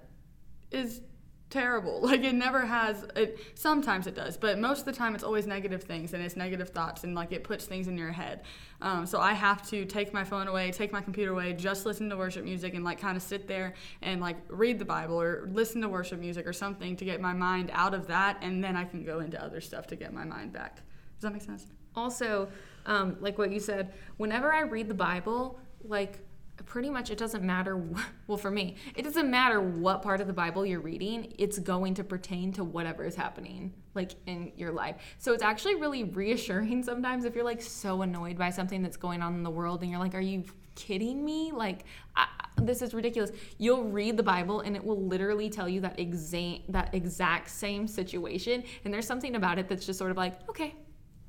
is 0.71 1.01
terrible. 1.51 2.01
Like 2.11 2.25
it 2.25 2.35
never 2.35 2.67
has 2.67 3.07
it 3.15 3.39
sometimes 3.55 4.07
it 4.09 4.17
does, 4.17 4.37
but 4.37 4.59
most 4.59 4.81
of 4.81 4.85
the 4.87 4.93
time 4.93 5.15
it's 5.15 5.23
always 5.23 5.47
negative 5.47 5.83
things 5.85 6.13
and 6.13 6.25
it's 6.25 6.35
negative 6.35 6.71
thoughts 6.71 7.05
and 7.05 7.15
like 7.15 7.31
it 7.31 7.45
puts 7.45 7.67
things 7.67 7.87
in 7.87 7.97
your 7.97 8.11
head. 8.11 8.43
Um, 8.81 9.07
so 9.07 9.21
I 9.21 9.33
have 9.33 9.69
to 9.71 9.85
take 9.85 10.13
my 10.13 10.25
phone 10.25 10.49
away, 10.49 10.73
take 10.73 10.91
my 10.93 11.01
computer 11.01 11.31
away, 11.31 11.53
just 11.53 11.87
listen 11.87 12.11
to 12.11 12.17
worship 12.17 12.45
music 12.45 12.75
and 12.75 12.85
like 12.85 13.01
kind 13.01 13.17
of 13.17 13.23
sit 13.23 13.47
there 13.47 13.75
and 14.03 14.21
like 14.21 14.39
read 14.49 14.81
the 14.81 14.85
Bible 14.85 15.21
or 15.21 15.49
listen 15.53 15.81
to 15.83 15.89
worship 15.89 16.19
music 16.19 16.47
or 16.47 16.53
something 16.53 16.97
to 16.97 17.05
get 17.05 17.21
my 17.21 17.33
mind 17.33 17.71
out 17.73 17.95
of 17.95 18.09
that 18.09 18.39
and 18.43 18.65
then 18.65 18.77
I 18.77 18.85
can 18.85 19.05
go 19.05 19.21
into 19.21 19.41
other 19.41 19.61
stuff 19.61 19.87
to 19.89 19.97
get 19.97 20.13
my 20.13 20.25
mind 20.25 20.53
back. 20.53 20.77
Does 20.77 21.23
that 21.23 21.33
make 21.33 21.43
sense? 21.43 21.67
Also, 21.95 22.49
um, 22.87 23.17
like 23.21 23.39
what 23.39 23.53
you 23.53 23.61
said, 23.61 23.93
whenever 24.17 24.53
I 24.53 24.63
read 24.63 24.89
the 24.89 24.95
Bible, 24.95 25.61
like 25.85 26.19
pretty 26.71 26.89
much 26.89 27.11
it 27.11 27.19
doesn't 27.19 27.43
matter 27.43 27.77
well 28.29 28.39
for 28.39 28.51
me 28.51 28.77
it 28.95 29.03
doesn't 29.03 29.29
matter 29.29 29.61
what 29.61 30.03
part 30.03 30.21
of 30.21 30.27
the 30.27 30.33
bible 30.33 30.65
you're 30.65 30.81
reading 30.81 31.33
it's 31.37 31.59
going 31.59 31.95
to 31.95 32.05
pertain 32.05 32.53
to 32.53 32.63
whatever 32.63 33.05
is 33.05 33.17
happening 33.17 33.73
like 33.95 34.13
in 34.27 34.53
your 34.57 34.73
life. 34.73 34.97
So 35.19 35.33
it's 35.33 35.43
actually 35.43 35.77
really 35.77 36.05
reassuring 36.05 36.83
sometimes 36.91 37.25
if 37.25 37.35
you're 37.35 37.45
like 37.45 37.63
so 37.63 38.03
annoyed 38.03 38.39
by 38.39 38.51
something 38.51 38.83
that's 38.83 38.97
going 38.97 39.23
on 39.23 39.35
in 39.35 39.43
the 39.43 39.51
world 39.51 39.83
and 39.83 39.91
you're 39.91 40.01
like 40.01 40.15
are 40.15 40.21
you 40.21 40.45
kidding 40.77 41.25
me? 41.25 41.53
Like 41.53 41.85
I, 42.17 42.27
this 42.57 42.83
is 42.83 42.95
ridiculous. 42.95 43.33
You'll 43.59 43.85
read 43.85 44.17
the 44.17 44.23
bible 44.23 44.61
and 44.61 44.77
it 44.77 44.85
will 44.85 45.03
literally 45.03 45.51
tell 45.51 45.69
you 45.69 45.81
that 45.83 45.99
exact 45.99 46.71
that 46.73 46.95
exact 46.95 47.51
same 47.51 47.87
situation 47.87 48.63
and 48.85 48.95
there's 48.95 49.07
something 49.07 49.35
about 49.35 49.59
it 49.59 49.69
that's 49.69 49.85
just 49.85 49.99
sort 49.99 50.11
of 50.11 50.17
like 50.17 50.49
okay 50.49 50.75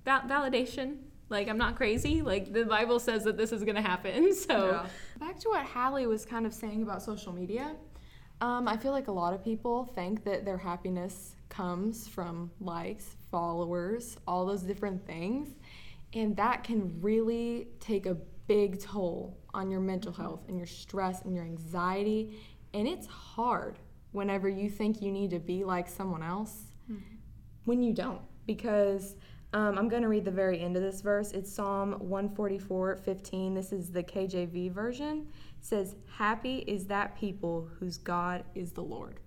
val- 0.05 0.21
validation. 0.21 0.97
Like 1.29 1.47
i'm 1.47 1.57
not 1.57 1.77
crazy. 1.77 2.21
Like 2.21 2.53
the 2.53 2.65
bible 2.65 2.99
says 2.99 3.23
that 3.23 3.37
this 3.37 3.51
is 3.51 3.63
going 3.63 3.75
to 3.75 3.81
happen. 3.81 4.33
So 4.41 4.71
Yeah. 4.71 4.85
Back 5.21 5.37
to 5.41 5.49
what 5.49 5.67
Hallie 5.67 6.07
was 6.07 6.25
kind 6.25 6.47
of 6.47 6.53
saying 6.53 6.81
about 6.81 7.03
social 7.03 7.31
media. 7.31 7.75
Um, 8.41 8.67
I 8.67 8.75
feel 8.75 8.91
like 8.91 9.07
a 9.07 9.11
lot 9.11 9.35
of 9.35 9.43
people 9.43 9.85
think 9.93 10.23
that 10.23 10.45
their 10.45 10.57
happiness 10.57 11.35
comes 11.47 12.07
from 12.07 12.49
likes, 12.59 13.17
followers, 13.29 14.17
all 14.27 14.47
those 14.47 14.63
different 14.63 15.05
things. 15.05 15.49
And 16.15 16.35
that 16.37 16.63
can 16.63 16.99
really 17.01 17.67
take 17.79 18.07
a 18.07 18.15
big 18.47 18.81
toll 18.81 19.37
on 19.53 19.69
your 19.69 19.79
mental 19.79 20.11
health 20.11 20.41
and 20.47 20.57
your 20.57 20.65
stress 20.65 21.21
and 21.21 21.35
your 21.35 21.43
anxiety. 21.43 22.39
And 22.73 22.87
it's 22.87 23.05
hard 23.05 23.77
whenever 24.13 24.49
you 24.49 24.71
think 24.71 25.03
you 25.03 25.11
need 25.11 25.29
to 25.29 25.39
be 25.39 25.63
like 25.63 25.87
someone 25.87 26.23
else 26.23 26.71
when 27.65 27.83
you 27.83 27.93
don't. 27.93 28.21
Because 28.47 29.13
um, 29.53 29.77
I'm 29.77 29.89
going 29.89 30.01
to 30.01 30.07
read 30.07 30.23
the 30.23 30.31
very 30.31 30.61
end 30.61 30.77
of 30.77 30.81
this 30.81 31.01
verse. 31.01 31.31
It's 31.31 31.51
Psalm 31.51 31.91
144 31.99 32.97
15. 32.97 33.53
This 33.53 33.73
is 33.73 33.91
the 33.91 34.03
KJV 34.03 34.71
version. 34.71 35.27
It 35.59 35.65
says, 35.65 35.95
Happy 36.17 36.59
is 36.59 36.85
that 36.85 37.17
people 37.17 37.67
whose 37.79 37.97
God 37.97 38.45
is 38.55 38.71
the 38.71 38.81
Lord. 38.81 39.19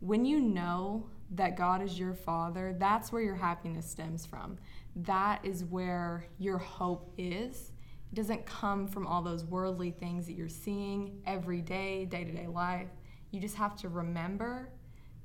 When 0.00 0.26
you 0.26 0.40
know 0.40 1.06
that 1.30 1.56
God 1.56 1.82
is 1.82 1.98
your 1.98 2.12
Father, 2.12 2.76
that's 2.78 3.10
where 3.10 3.22
your 3.22 3.36
happiness 3.36 3.90
stems 3.90 4.26
from. 4.26 4.58
That 4.96 5.42
is 5.42 5.64
where 5.64 6.26
your 6.38 6.58
hope 6.58 7.12
is. 7.16 7.72
It 8.12 8.16
doesn't 8.16 8.44
come 8.44 8.86
from 8.86 9.06
all 9.06 9.22
those 9.22 9.44
worldly 9.44 9.92
things 9.92 10.26
that 10.26 10.34
you're 10.34 10.48
seeing 10.48 11.22
every 11.26 11.62
day, 11.62 12.04
day 12.04 12.24
to 12.24 12.32
day 12.32 12.46
life. 12.46 12.88
You 13.30 13.40
just 13.40 13.56
have 13.56 13.76
to 13.76 13.88
remember 13.88 14.68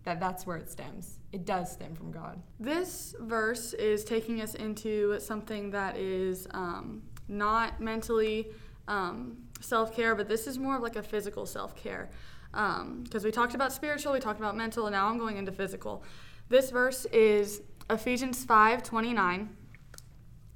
that 0.03 0.19
that's 0.19 0.45
where 0.45 0.57
it 0.57 0.69
stems. 0.69 1.19
It 1.31 1.45
does 1.45 1.71
stem 1.71 1.95
from 1.95 2.11
God. 2.11 2.41
This 2.59 3.15
verse 3.19 3.73
is 3.73 4.03
taking 4.03 4.41
us 4.41 4.55
into 4.55 5.19
something 5.19 5.69
that 5.71 5.97
is 5.97 6.47
um, 6.51 7.01
not 7.27 7.79
mentally 7.81 8.47
um, 8.87 9.37
self 9.59 9.95
care, 9.95 10.15
but 10.15 10.27
this 10.27 10.47
is 10.47 10.57
more 10.57 10.77
of 10.77 10.81
like 10.81 10.95
a 10.95 11.03
physical 11.03 11.45
self 11.45 11.75
care. 11.75 12.09
Because 12.51 13.23
we 13.23 13.31
talked 13.31 13.53
about 13.53 13.71
spiritual, 13.71 14.13
we 14.13 14.19
talked 14.19 14.39
about 14.39 14.57
mental, 14.57 14.87
and 14.87 14.93
now 14.93 15.07
I'm 15.07 15.19
going 15.19 15.37
into 15.37 15.51
physical. 15.51 16.03
This 16.49 16.71
verse 16.71 17.05
is 17.05 17.61
Ephesians 17.89 18.43
5 18.43 18.81
29. 18.81 19.49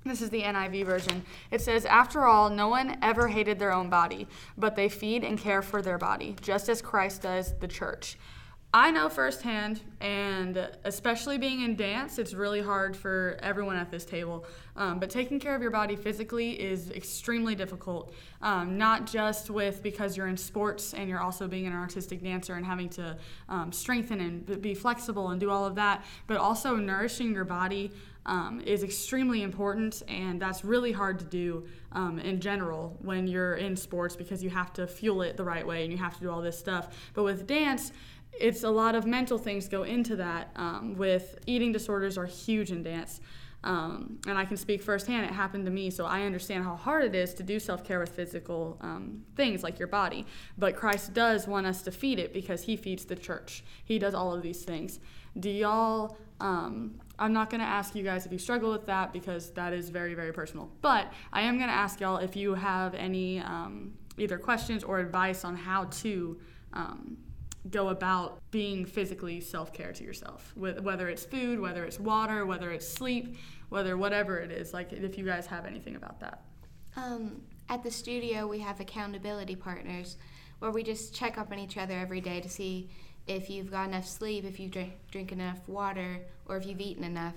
This 0.06 0.22
is 0.22 0.30
the 0.32 0.42
NIV 0.42 0.86
version. 0.86 1.24
It 1.50 1.62
says, 1.62 1.86
After 1.86 2.26
all, 2.26 2.50
no 2.50 2.68
one 2.68 2.98
ever 3.02 3.28
hated 3.30 3.58
their 3.58 3.72
own 3.72 3.90
body, 3.90 4.28
but 4.58 4.76
they 4.76 4.90
feed 4.90 5.24
and 5.24 5.38
care 5.38 5.62
for 5.62 5.82
their 5.82 5.98
body, 5.98 6.36
just 6.42 6.68
as 6.68 6.82
Christ 6.82 7.22
does 7.22 7.58
the 7.60 7.68
church. 7.68 8.18
I 8.76 8.90
know 8.90 9.08
firsthand, 9.08 9.82
and 10.02 10.68
especially 10.84 11.38
being 11.38 11.62
in 11.62 11.76
dance, 11.76 12.18
it's 12.18 12.34
really 12.34 12.60
hard 12.60 12.98
for 12.98 13.38
everyone 13.44 13.76
at 13.76 13.92
this 13.92 14.04
table. 14.04 14.48
Um, 14.76 14.98
but 14.98 15.12
taking 15.12 15.40
care 15.40 15.54
of 15.54 15.62
your 15.62 15.70
body 15.70 15.96
physically 15.96 16.60
is 16.60 16.90
extremely 16.90 17.54
difficult, 17.54 18.16
um, 18.42 18.76
not 18.76 19.06
just 19.06 19.52
with 19.52 19.84
because 19.84 20.18
you're 20.18 20.26
in 20.26 20.38
sports 20.38 20.96
and 20.96 21.08
you're 21.08 21.20
also 21.20 21.48
being 21.48 21.68
an 21.68 21.74
artistic 21.74 22.24
dancer 22.24 22.56
and 22.56 22.66
having 22.66 22.90
to 22.90 23.16
um, 23.48 23.72
strengthen 23.72 24.20
and 24.20 24.60
be 24.60 24.74
flexible 24.74 25.30
and 25.30 25.40
do 25.40 25.52
all 25.52 25.68
of 25.68 25.76
that, 25.76 26.04
but 26.26 26.38
also 26.38 26.76
nourishing 26.76 27.32
your 27.32 27.46
body 27.46 27.92
um, 28.26 28.60
is 28.62 28.82
extremely 28.82 29.44
important, 29.44 30.02
and 30.08 30.42
that's 30.42 30.66
really 30.66 30.94
hard 30.94 31.20
to 31.20 31.26
do 31.26 31.68
um, 31.92 32.18
in 32.18 32.40
general 32.40 32.98
when 33.02 33.28
you're 33.28 33.56
in 33.56 33.76
sports 33.76 34.16
because 34.16 34.44
you 34.44 34.50
have 34.50 34.74
to 34.74 34.88
fuel 34.88 35.22
it 35.22 35.38
the 35.38 35.44
right 35.44 35.68
way 35.68 35.84
and 35.84 35.92
you 35.92 35.98
have 35.98 36.16
to 36.16 36.22
do 36.22 36.32
all 36.32 36.42
this 36.42 36.58
stuff. 36.58 37.12
But 37.14 37.24
with 37.24 37.46
dance, 37.46 37.92
it's 38.40 38.64
a 38.64 38.70
lot 38.70 38.96
of 38.96 39.06
mental 39.06 39.38
things 39.38 39.68
go 39.68 39.84
into 39.84 40.16
that. 40.18 40.50
Um, 40.56 40.96
with 40.96 41.40
eating 41.46 41.72
disorders 41.72 42.18
are 42.18 42.26
huge 42.26 42.72
in 42.72 42.84
dance. 42.84 43.22
Um, 43.64 44.20
and 44.28 44.38
I 44.38 44.44
can 44.44 44.58
speak 44.58 44.84
firsthand, 44.84 45.26
it 45.26 45.32
happened 45.32 45.66
to 45.66 45.72
me, 45.72 45.90
so 45.90 46.06
I 46.06 46.24
understand 46.24 46.66
how 46.66 46.76
hard 46.76 47.06
it 47.06 47.16
is 47.16 47.34
to 47.36 47.44
do 47.44 47.60
self 47.60 47.86
care 47.86 48.00
with 48.00 48.10
physical 48.10 48.78
um, 48.82 49.24
things 49.36 49.64
like 49.64 49.80
your 49.80 49.88
body. 49.88 50.26
But 50.58 50.76
Christ 50.76 51.14
does 51.14 51.48
want 51.48 51.66
us 51.66 51.82
to 51.84 51.92
feed 51.92 52.20
it 52.20 52.34
because 52.34 52.64
He 52.64 52.76
feeds 52.76 53.06
the 53.06 53.16
church. 53.16 53.64
He 53.86 54.00
does 54.00 54.14
all 54.14 54.34
of 54.34 54.42
these 54.42 54.64
things. 54.64 55.00
Do 55.40 55.50
y'all, 55.50 56.18
um, 56.42 57.00
I'm 57.18 57.32
not 57.32 57.50
going 57.50 57.62
to 57.62 57.68
ask 57.68 57.96
you 57.96 58.04
guys 58.04 58.26
if 58.26 58.34
you 58.34 58.38
struggle 58.38 58.72
with 58.72 58.86
that 58.88 59.14
because 59.14 59.52
that 59.52 59.72
is 59.72 59.90
very, 59.90 60.14
very 60.14 60.34
personal. 60.34 60.70
But 60.82 61.12
I 61.32 61.42
am 61.42 61.58
going 61.58 61.70
to 61.70 61.76
ask 61.76 62.02
y'all 62.02 62.18
if 62.18 62.36
you 62.36 62.56
have 62.56 62.94
any 62.96 63.40
um, 63.40 63.94
either 64.18 64.38
questions 64.38 64.84
or 64.84 65.00
advice 65.00 65.46
on 65.46 65.56
how 65.56 65.86
to 65.86 66.38
um, 66.74 67.18
go 67.70 67.90
about 67.90 68.40
being 68.52 68.86
physically 68.86 69.40
self-care 69.40 69.94
to 69.94 70.04
yourself 70.04 70.52
whether 70.56 71.08
it's 71.08 71.24
food 71.24 71.60
whether 71.60 71.86
it's 71.86 72.00
water 72.00 72.46
whether 72.46 72.72
it's 72.72 72.88
sleep 72.88 73.38
whether 73.70 73.98
whatever 73.98 74.40
it 74.40 74.52
is 74.52 74.74
like 74.74 74.92
if 74.92 75.18
you 75.18 75.26
guys 75.26 75.46
have 75.46 75.66
anything 75.66 75.96
about 75.96 76.20
that 76.20 76.44
Um, 76.96 77.42
at 77.70 77.82
the 77.84 77.92
studio, 77.92 78.46
we 78.46 78.60
have 78.60 78.80
accountability 78.80 79.56
partners 79.56 80.18
where 80.60 80.72
we 80.72 80.84
just 80.84 81.14
check 81.16 81.38
up 81.38 81.52
on 81.52 81.60
each 81.60 81.78
other 81.78 81.98
every 81.98 82.22
day 82.22 82.40
to 82.42 82.50
see 82.50 82.90
if 83.26 83.50
you've 83.50 83.72
got 83.72 83.88
enough 83.88 84.06
sleep, 84.08 84.46
if 84.46 84.60
you 84.60 84.70
drink, 84.70 84.94
drink 85.10 85.32
enough 85.32 85.60
water, 85.68 86.20
or 86.46 86.58
if 86.58 86.66
you've 86.66 86.82
eaten 86.82 87.04
enough. 87.04 87.36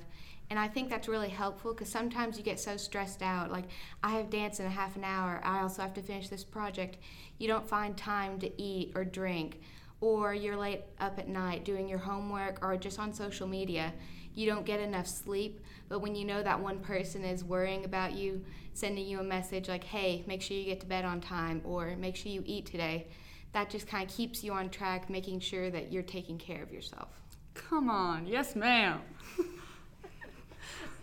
And 0.50 0.58
I 0.58 0.68
think 0.68 0.90
that's 0.90 1.08
really 1.08 1.28
helpful 1.28 1.72
because 1.72 1.88
sometimes 1.88 2.36
you 2.38 2.44
get 2.44 2.60
so 2.60 2.76
stressed 2.76 3.22
out. 3.22 3.50
Like, 3.50 3.64
I 4.02 4.10
have 4.10 4.30
dance 4.30 4.60
in 4.60 4.66
a 4.66 4.70
half 4.70 4.96
an 4.96 5.04
hour, 5.04 5.40
I 5.44 5.60
also 5.60 5.82
have 5.82 5.94
to 5.94 6.02
finish 6.02 6.28
this 6.28 6.44
project. 6.44 6.98
You 7.38 7.48
don't 7.48 7.68
find 7.68 7.96
time 7.96 8.38
to 8.40 8.62
eat 8.62 8.92
or 8.94 9.04
drink, 9.04 9.60
or 10.00 10.34
you're 10.34 10.56
late 10.56 10.82
up 11.00 11.18
at 11.18 11.28
night 11.28 11.64
doing 11.64 11.88
your 11.88 11.98
homework 11.98 12.64
or 12.64 12.76
just 12.76 12.98
on 12.98 13.12
social 13.12 13.46
media. 13.46 13.92
You 14.34 14.46
don't 14.46 14.66
get 14.66 14.80
enough 14.80 15.06
sleep, 15.06 15.60
but 15.88 16.00
when 16.00 16.14
you 16.14 16.24
know 16.24 16.42
that 16.42 16.60
one 16.60 16.80
person 16.80 17.24
is 17.24 17.42
worrying 17.42 17.84
about 17.84 18.12
you, 18.12 18.44
sending 18.74 19.06
you 19.06 19.20
a 19.20 19.24
message 19.24 19.68
like, 19.68 19.84
hey, 19.84 20.24
make 20.26 20.42
sure 20.42 20.56
you 20.56 20.64
get 20.64 20.80
to 20.80 20.86
bed 20.86 21.04
on 21.06 21.20
time, 21.20 21.62
or 21.64 21.96
make 21.96 22.16
sure 22.16 22.30
you 22.30 22.42
eat 22.44 22.66
today, 22.66 23.06
that 23.52 23.70
just 23.70 23.86
kind 23.86 24.08
of 24.08 24.14
keeps 24.14 24.44
you 24.44 24.52
on 24.52 24.68
track, 24.68 25.08
making 25.08 25.40
sure 25.40 25.70
that 25.70 25.90
you're 25.90 26.02
taking 26.02 26.36
care 26.36 26.62
of 26.62 26.70
yourself. 26.70 27.08
come 27.54 27.88
on 27.88 28.26
yes 28.26 28.54
ma'am 28.54 29.00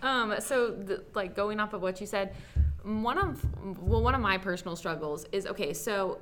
Um, 0.04 0.36
so 0.40 0.70
the, 0.70 1.02
like 1.16 1.34
going 1.34 1.60
off 1.62 1.74
of 1.74 1.82
what 1.82 2.02
you 2.02 2.06
said, 2.06 2.36
one 2.84 3.18
of 3.18 3.44
well, 3.80 4.04
one 4.04 4.14
of 4.14 4.22
my 4.22 4.38
personal 4.38 4.76
struggles 4.76 5.26
is 5.32 5.48
okay. 5.48 5.74
So 5.74 6.20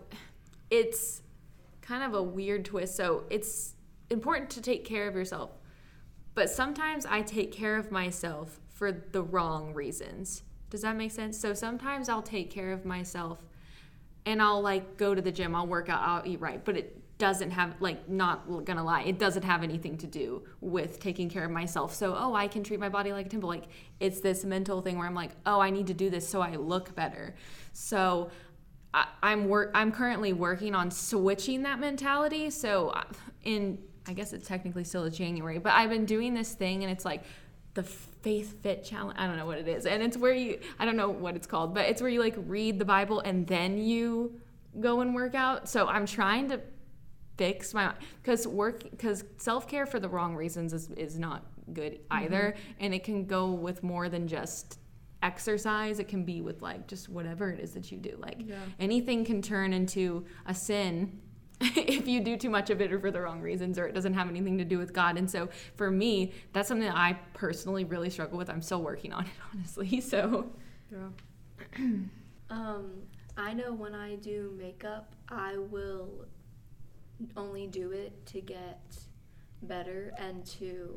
it's 0.69 1.23
kind 1.81 2.03
of 2.03 2.13
a 2.13 2.23
weird 2.23 2.65
twist. 2.65 2.95
So 2.95 3.25
it's 3.29 3.75
important 4.09 4.49
to 4.51 4.61
take 4.61 4.85
care 4.85 5.07
of 5.07 5.15
yourself, 5.15 5.51
but 6.33 6.49
sometimes 6.49 7.05
I 7.05 7.21
take 7.21 7.51
care 7.51 7.77
of 7.77 7.91
myself 7.91 8.59
for 8.69 8.91
the 8.91 9.23
wrong 9.23 9.73
reasons. 9.73 10.43
Does 10.69 10.81
that 10.81 10.95
make 10.95 11.11
sense? 11.11 11.37
So 11.37 11.53
sometimes 11.53 12.09
I'll 12.09 12.21
take 12.21 12.49
care 12.49 12.71
of 12.71 12.85
myself 12.85 13.39
and 14.25 14.41
I'll 14.41 14.61
like 14.61 14.97
go 14.97 15.13
to 15.13 15.21
the 15.21 15.31
gym, 15.31 15.55
I'll 15.55 15.67
work 15.67 15.89
out, 15.89 16.01
I'll 16.01 16.25
eat 16.25 16.39
right, 16.39 16.63
but 16.63 16.77
it 16.77 16.97
doesn't 17.17 17.51
have 17.51 17.75
like 17.79 18.09
not 18.09 18.65
gonna 18.65 18.83
lie, 18.83 19.03
it 19.03 19.19
doesn't 19.19 19.43
have 19.43 19.61
anything 19.61 19.97
to 19.97 20.07
do 20.07 20.43
with 20.59 20.99
taking 20.99 21.29
care 21.29 21.45
of 21.45 21.51
myself. 21.51 21.93
So 21.93 22.15
oh, 22.17 22.33
I 22.33 22.47
can 22.47 22.63
treat 22.63 22.79
my 22.79 22.89
body 22.89 23.13
like 23.13 23.27
a 23.27 23.29
temple. 23.29 23.49
Like 23.49 23.65
it's 23.99 24.21
this 24.21 24.43
mental 24.43 24.81
thing 24.81 24.97
where 24.97 25.07
I'm 25.07 25.13
like, 25.13 25.31
oh, 25.45 25.59
I 25.59 25.69
need 25.69 25.87
to 25.87 25.93
do 25.93 26.09
this 26.09 26.27
so 26.27 26.41
I 26.41 26.55
look 26.55 26.95
better. 26.95 27.35
So 27.73 28.31
I, 28.93 29.07
I'm 29.23 29.47
work. 29.47 29.71
I'm 29.73 29.91
currently 29.91 30.33
working 30.33 30.75
on 30.75 30.91
switching 30.91 31.63
that 31.63 31.79
mentality. 31.79 32.49
So 32.49 32.89
uh, 32.89 33.03
in 33.43 33.79
I 34.07 34.13
guess 34.13 34.33
it's 34.33 34.47
technically 34.47 34.83
still 34.83 35.03
a 35.03 35.11
January, 35.11 35.59
but 35.59 35.73
I've 35.73 35.89
been 35.89 36.05
doing 36.05 36.33
this 36.33 36.53
thing 36.53 36.83
and 36.83 36.91
it's 36.91 37.05
like 37.05 37.23
the 37.73 37.83
faith 37.83 38.61
fit 38.61 38.83
challenge 38.83 39.17
i 39.19 39.25
don't 39.25 39.37
know 39.37 39.45
what 39.45 39.57
it 39.57 39.67
is 39.67 39.85
and 39.85 40.03
it's 40.03 40.17
where 40.17 40.33
you 40.33 40.59
i 40.79 40.85
don't 40.85 40.97
know 40.97 41.09
what 41.09 41.35
it's 41.35 41.47
called 41.47 41.73
but 41.73 41.85
it's 41.85 42.01
where 42.01 42.09
you 42.09 42.19
like 42.19 42.35
read 42.45 42.77
the 42.77 42.85
bible 42.85 43.19
and 43.21 43.47
then 43.47 43.77
you 43.77 44.39
go 44.79 45.01
and 45.01 45.15
work 45.15 45.35
out 45.35 45.67
so 45.67 45.87
i'm 45.87 46.05
trying 46.05 46.47
to 46.47 46.59
fix 47.37 47.73
my 47.73 47.93
because 48.21 48.45
work 48.45 48.83
because 48.91 49.23
self-care 49.37 49.85
for 49.85 49.99
the 49.99 50.07
wrong 50.07 50.35
reasons 50.35 50.73
is, 50.73 50.89
is 50.91 51.17
not 51.17 51.45
good 51.73 51.99
either 52.11 52.55
and 52.79 52.93
it 52.93 53.03
can 53.03 53.25
go 53.25 53.51
with 53.51 53.81
more 53.81 54.09
than 54.09 54.27
just 54.27 54.77
exercise 55.23 55.99
it 55.99 56.07
can 56.07 56.23
be 56.25 56.41
with 56.41 56.61
like 56.61 56.87
just 56.87 57.09
whatever 57.09 57.49
it 57.51 57.59
is 57.59 57.71
that 57.73 57.91
you 57.91 57.97
do 57.97 58.15
like 58.19 58.37
Yeah. 58.39 58.55
anything 58.79 59.23
can 59.23 59.41
turn 59.41 59.71
into 59.73 60.25
a 60.45 60.53
sin 60.55 61.19
if 61.61 62.07
you 62.07 62.21
do 62.21 62.35
too 62.37 62.49
much 62.49 62.71
of 62.71 62.81
it 62.81 62.91
or 62.91 62.99
for 62.99 63.11
the 63.11 63.21
wrong 63.21 63.39
reasons 63.39 63.77
or 63.77 63.85
it 63.85 63.93
doesn't 63.93 64.15
have 64.15 64.27
anything 64.27 64.57
to 64.57 64.65
do 64.65 64.79
with 64.79 64.93
God. 64.93 65.15
And 65.15 65.29
so 65.29 65.47
for 65.75 65.91
me, 65.91 66.33
that's 66.53 66.67
something 66.67 66.87
that 66.87 66.97
I 66.97 67.19
personally 67.35 67.83
really 67.83 68.09
struggle 68.09 68.39
with. 68.39 68.49
I'm 68.49 68.63
still 68.63 68.81
working 68.81 69.13
on 69.13 69.25
it, 69.25 69.31
honestly. 69.53 70.01
So 70.01 70.49
yeah 70.91 71.09
Um, 72.49 73.03
I 73.37 73.53
know 73.53 73.73
when 73.73 73.93
I 73.95 74.15
do 74.15 74.53
makeup, 74.57 75.13
I 75.29 75.57
will 75.57 76.25
only 77.37 77.67
do 77.67 77.91
it 77.91 78.25
to 78.27 78.41
get 78.41 78.81
better 79.61 80.13
and 80.17 80.43
to 80.47 80.95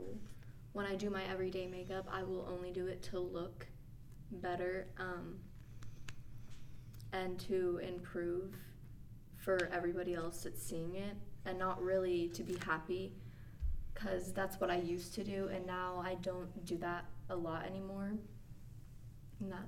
when 0.73 0.87
I 0.87 0.95
do 0.97 1.11
my 1.11 1.23
everyday 1.31 1.67
makeup, 1.67 2.09
I 2.11 2.23
will 2.25 2.49
only 2.51 2.71
do 2.73 2.87
it 2.87 3.03
to 3.05 3.21
look 3.21 3.67
better 4.35 4.87
um, 4.99 5.37
and 7.13 7.39
to 7.41 7.81
improve 7.87 8.57
for 9.37 9.69
everybody 9.73 10.15
else 10.15 10.43
that's 10.43 10.63
seeing 10.63 10.95
it 10.97 11.17
and 11.47 11.59
not 11.59 11.83
really 11.83 12.29
to 12.29 12.43
be 12.43 12.57
happy 12.65 13.13
because 13.93 14.33
that's 14.33 14.61
what 14.61 14.71
I 14.71 14.77
used 14.77 15.15
to 15.15 15.25
do 15.25 15.49
and 15.53 15.67
now 15.67 16.03
I 16.05 16.15
don't 16.15 16.65
do 16.65 16.77
that 16.79 17.05
a 17.31 17.37
lot 17.37 17.67
anymore. 17.67 18.13
And 19.41 19.53
that 19.53 19.67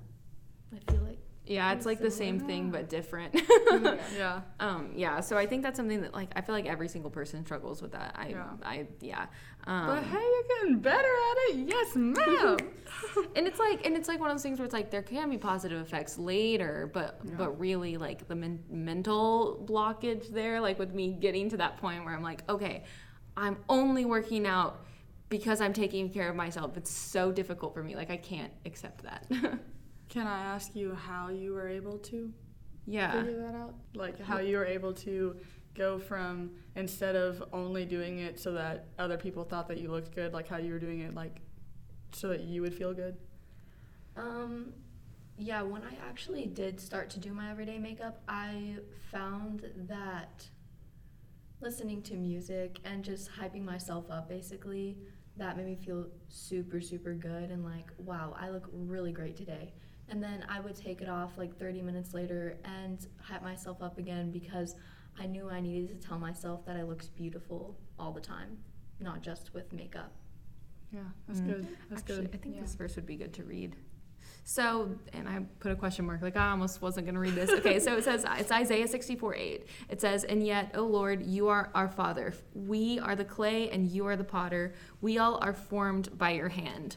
I 0.75 0.91
feel 0.91 1.03
like 1.03 1.19
Yeah, 1.47 1.71
it's 1.73 1.85
like 1.85 1.99
the 1.99 2.11
same 2.11 2.39
thing 2.39 2.71
but 2.71 2.89
different. 2.89 3.33
Yeah. 4.17 4.41
um, 4.59 4.91
yeah, 4.95 5.19
so 5.21 5.37
I 5.37 5.45
think 5.45 5.63
that's 5.63 5.77
something 5.77 6.01
that 6.01 6.13
like 6.13 6.29
I 6.35 6.41
feel 6.41 6.53
like 6.55 6.65
every 6.65 6.87
single 6.87 7.09
person 7.11 7.45
struggles 7.45 7.81
with 7.81 7.93
that. 7.93 8.15
I 8.17 8.27
Yeah. 8.29 8.45
I 8.63 8.87
yeah. 9.01 9.25
Um, 9.65 9.87
But 9.87 10.03
hey, 10.03 10.19
you're 10.33 10.57
getting 10.59 10.79
better 10.79 10.97
at 10.97 11.37
it. 11.49 11.67
Yes, 11.69 11.95
ma'am. 11.95 12.57
and 13.35 13.47
it's 13.47 13.59
like 13.59 13.85
and 13.85 13.95
it's 13.95 14.07
like 14.07 14.19
one 14.19 14.29
of 14.29 14.35
those 14.35 14.43
things 14.43 14.59
where 14.59 14.65
it's 14.65 14.73
like 14.73 14.91
there 14.91 15.01
can 15.03 15.29
be 15.29 15.37
positive 15.37 15.81
effects 15.81 16.17
later 16.17 16.89
but 16.93 17.19
Yeah. 17.23 17.35
but 17.37 17.59
really 17.59 17.97
like 17.97 18.27
the 18.27 18.35
men- 18.35 18.63
mental 18.69 19.63
blockage 19.69 20.29
there 20.31 20.59
like 20.61 20.79
with 20.79 20.93
me 20.93 21.13
getting 21.13 21.49
to 21.49 21.57
that 21.57 21.77
point 21.77 22.03
where 22.05 22.13
i'm 22.15 22.23
like 22.23 22.43
okay 22.49 22.83
i'm 23.35 23.57
only 23.69 24.05
working 24.05 24.47
out 24.47 24.85
because 25.29 25.59
i'm 25.61 25.73
taking 25.73 26.09
care 26.09 26.29
of 26.29 26.35
myself 26.35 26.77
it's 26.77 26.89
so 26.91 27.31
difficult 27.31 27.73
for 27.73 27.83
me 27.83 27.95
like 27.95 28.09
i 28.09 28.17
can't 28.17 28.53
accept 28.65 29.03
that 29.03 29.27
Can 30.09 30.27
I 30.27 30.39
ask 30.39 30.75
you 30.75 30.93
how 30.95 31.29
you 31.29 31.53
were 31.53 31.67
able 31.67 31.97
to 31.99 32.31
yeah 32.85 33.11
figure 33.11 33.41
that 33.41 33.55
out? 33.55 33.75
Like 33.93 34.19
how 34.21 34.39
you 34.39 34.57
were 34.57 34.65
able 34.65 34.93
to 34.93 35.35
go 35.75 35.99
from 35.99 36.51
instead 36.75 37.15
of 37.15 37.43
only 37.53 37.85
doing 37.85 38.19
it 38.19 38.39
so 38.39 38.53
that 38.53 38.87
other 38.97 39.17
people 39.17 39.43
thought 39.43 39.67
that 39.67 39.77
you 39.77 39.91
looked 39.91 40.15
good, 40.15 40.33
like 40.33 40.47
how 40.47 40.57
you 40.57 40.71
were 40.73 40.79
doing 40.79 41.01
it 41.01 41.13
like 41.13 41.41
so 42.13 42.29
that 42.29 42.41
you 42.41 42.61
would 42.61 42.73
feel 42.73 42.93
good. 42.93 43.17
Um, 44.15 44.73
yeah, 45.37 45.61
when 45.61 45.83
I 45.83 45.93
actually 46.09 46.47
did 46.47 46.79
start 46.79 47.09
to 47.11 47.19
do 47.19 47.31
my 47.31 47.51
everyday 47.51 47.77
makeup, 47.77 48.21
I 48.27 48.77
found 49.11 49.69
that 49.87 50.47
listening 51.61 52.01
to 52.03 52.15
music 52.15 52.79
and 52.85 53.03
just 53.03 53.29
hyping 53.31 53.63
myself 53.63 54.05
up 54.09 54.29
basically, 54.29 54.97
that 55.37 55.55
made 55.57 55.67
me 55.67 55.75
feel 55.75 56.07
super, 56.29 56.81
super 56.81 57.13
good 57.13 57.51
and 57.51 57.63
like, 57.63 57.91
wow, 57.97 58.35
I 58.39 58.49
look 58.49 58.67
really 58.71 59.11
great 59.11 59.35
today. 59.35 59.73
And 60.09 60.23
then 60.23 60.45
I 60.49 60.59
would 60.59 60.75
take 60.75 61.01
it 61.01 61.09
off 61.09 61.37
like 61.37 61.57
30 61.59 61.81
minutes 61.81 62.13
later 62.13 62.57
and 62.63 63.05
hype 63.21 63.43
myself 63.43 63.81
up 63.81 63.97
again 63.97 64.31
because 64.31 64.75
I 65.19 65.25
knew 65.25 65.49
I 65.49 65.59
needed 65.59 65.99
to 66.01 66.07
tell 66.07 66.17
myself 66.19 66.65
that 66.65 66.77
I 66.77 66.83
looked 66.83 67.13
beautiful 67.15 67.77
all 67.99 68.11
the 68.13 68.21
time, 68.21 68.57
not 68.99 69.21
just 69.21 69.53
with 69.53 69.73
makeup. 69.73 70.13
Yeah, 70.93 71.01
that's 71.27 71.41
Mm. 71.41 71.45
good. 71.47 71.67
That's 71.89 72.01
Actually, 72.03 72.27
good. 72.27 72.35
i 72.35 72.37
think 72.37 72.55
Yeah. 72.55 72.61
this 72.61 72.75
verse 72.75 72.95
would 72.95 73.05
be 73.05 73.17
good 73.17 73.33
to 73.33 73.43
read 73.43 73.75
so 74.45 74.89
and 75.11 75.27
i 75.27 75.39
put 75.59 75.71
a 75.73 75.75
question 75.75 76.05
mark 76.05 76.21
like 76.21 76.37
i 76.37 76.49
almost 76.51 76.81
wasn't 76.81 77.05
going 77.05 77.13
to 77.15 77.19
read 77.19 77.35
this 77.35 77.49
okay 77.49 77.79
so 77.79 77.97
it 77.97 78.03
says 78.05 78.25
it's 78.37 78.51
isaiah 78.51 78.87
64 78.87 79.35
8 79.35 79.67
it 79.89 79.99
says 79.99 80.23
and 80.23 80.45
yet 80.45 80.71
o 80.75 80.83
lord 80.85 81.21
you 81.25 81.49
are 81.49 81.69
our 81.75 81.89
father 81.89 82.33
we 82.53 82.97
are 82.99 83.15
the 83.15 83.25
clay 83.25 83.69
and 83.69 83.87
you 83.91 84.05
are 84.07 84.15
the 84.15 84.23
potter 84.23 84.73
we 85.01 85.17
all 85.17 85.37
are 85.41 85.51
formed 85.53 86.17
by 86.17 86.29
your 86.31 86.47
hand 86.49 86.95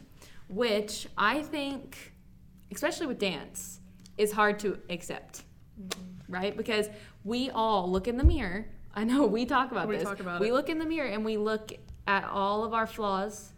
which 0.48 1.08
i 1.18 1.42
think 1.42 2.12
especially 2.72 3.06
with 3.06 3.18
dance 3.18 3.80
is 4.18 4.32
hard 4.32 4.58
to 4.58 4.78
accept 4.90 5.42
mm-hmm. 5.80 6.32
right 6.32 6.56
because 6.56 6.88
we 7.24 7.50
all 7.50 7.90
look 7.90 8.08
in 8.08 8.16
the 8.16 8.24
mirror 8.24 8.66
i 8.94 9.04
know 9.04 9.26
we 9.26 9.44
talk 9.44 9.70
about 9.70 9.88
We 9.88 9.96
this 9.96 10.04
talk 10.04 10.20
about 10.20 10.40
we 10.40 10.48
it. 10.48 10.52
look 10.52 10.68
in 10.68 10.78
the 10.78 10.86
mirror 10.86 11.08
and 11.08 11.24
we 11.24 11.36
look 11.36 11.72
at 12.06 12.24
all 12.24 12.64
of 12.64 12.74
our 12.74 12.86
flaws 12.86 13.52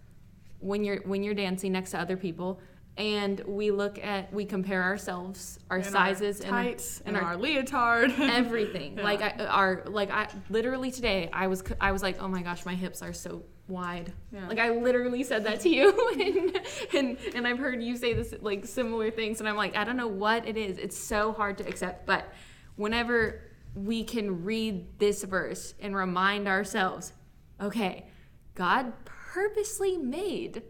when 0.60 0.84
you're 0.84 1.00
when 1.02 1.22
you're 1.22 1.34
dancing 1.34 1.72
next 1.72 1.90
to 1.92 1.98
other 2.00 2.16
people 2.16 2.60
and 2.98 3.40
we 3.46 3.70
look 3.70 3.98
at 4.04 4.32
we 4.32 4.44
compare 4.44 4.82
ourselves 4.82 5.58
our 5.70 5.78
And 5.78 5.86
sizes 5.86 6.40
our- 6.42 6.50
tights 6.50 7.00
and 7.06 7.16
and, 7.16 7.24
our- 7.24 7.32
our, 7.32 7.38
leotard. 7.38 8.10
everything 8.18 8.98
Yeah. 8.98 9.04
like 9.04 9.22
I, 9.22 9.44
our 9.46 9.82
like 9.86 10.10
i 10.10 10.28
literally 10.50 10.90
today 10.90 11.30
i 11.32 11.46
was 11.46 11.64
i 11.80 11.90
was 11.92 12.02
like 12.02 12.20
oh 12.20 12.28
my 12.28 12.42
gosh 12.42 12.66
my 12.66 12.74
hips 12.74 13.00
are 13.02 13.12
so 13.14 13.42
wide 13.68 14.12
Yeah. 14.32 14.48
like 14.48 14.58
i 14.58 14.70
literally 14.70 15.22
said 15.22 15.44
that 15.44 15.60
to 15.60 15.68
you 15.68 15.90
and, 16.20 16.60
and 16.94 17.34
and 17.34 17.46
i've 17.46 17.58
heard 17.58 17.82
you 17.82 17.96
say 17.96 18.12
this 18.12 18.34
like 18.40 18.66
similar 18.66 19.10
things 19.10 19.40
and 19.40 19.48
i'm 19.48 19.56
like 19.56 19.76
i 19.76 19.84
don't 19.84 19.96
know 19.96 20.08
what 20.08 20.46
it 20.46 20.56
is 20.56 20.78
it's 20.78 20.96
so 20.98 21.32
hard 21.32 21.58
to 21.58 21.66
accept 21.66 22.06
but 22.06 22.32
whenever 22.76 23.40
we 23.74 24.04
can 24.04 24.44
read 24.44 24.98
this 24.98 25.22
verse 25.22 25.74
and 25.80 25.94
remind 25.94 26.48
ourselves 26.48 27.12
okay 27.60 28.06
god 28.54 28.92
purposely 29.04 29.96
made 29.96 30.62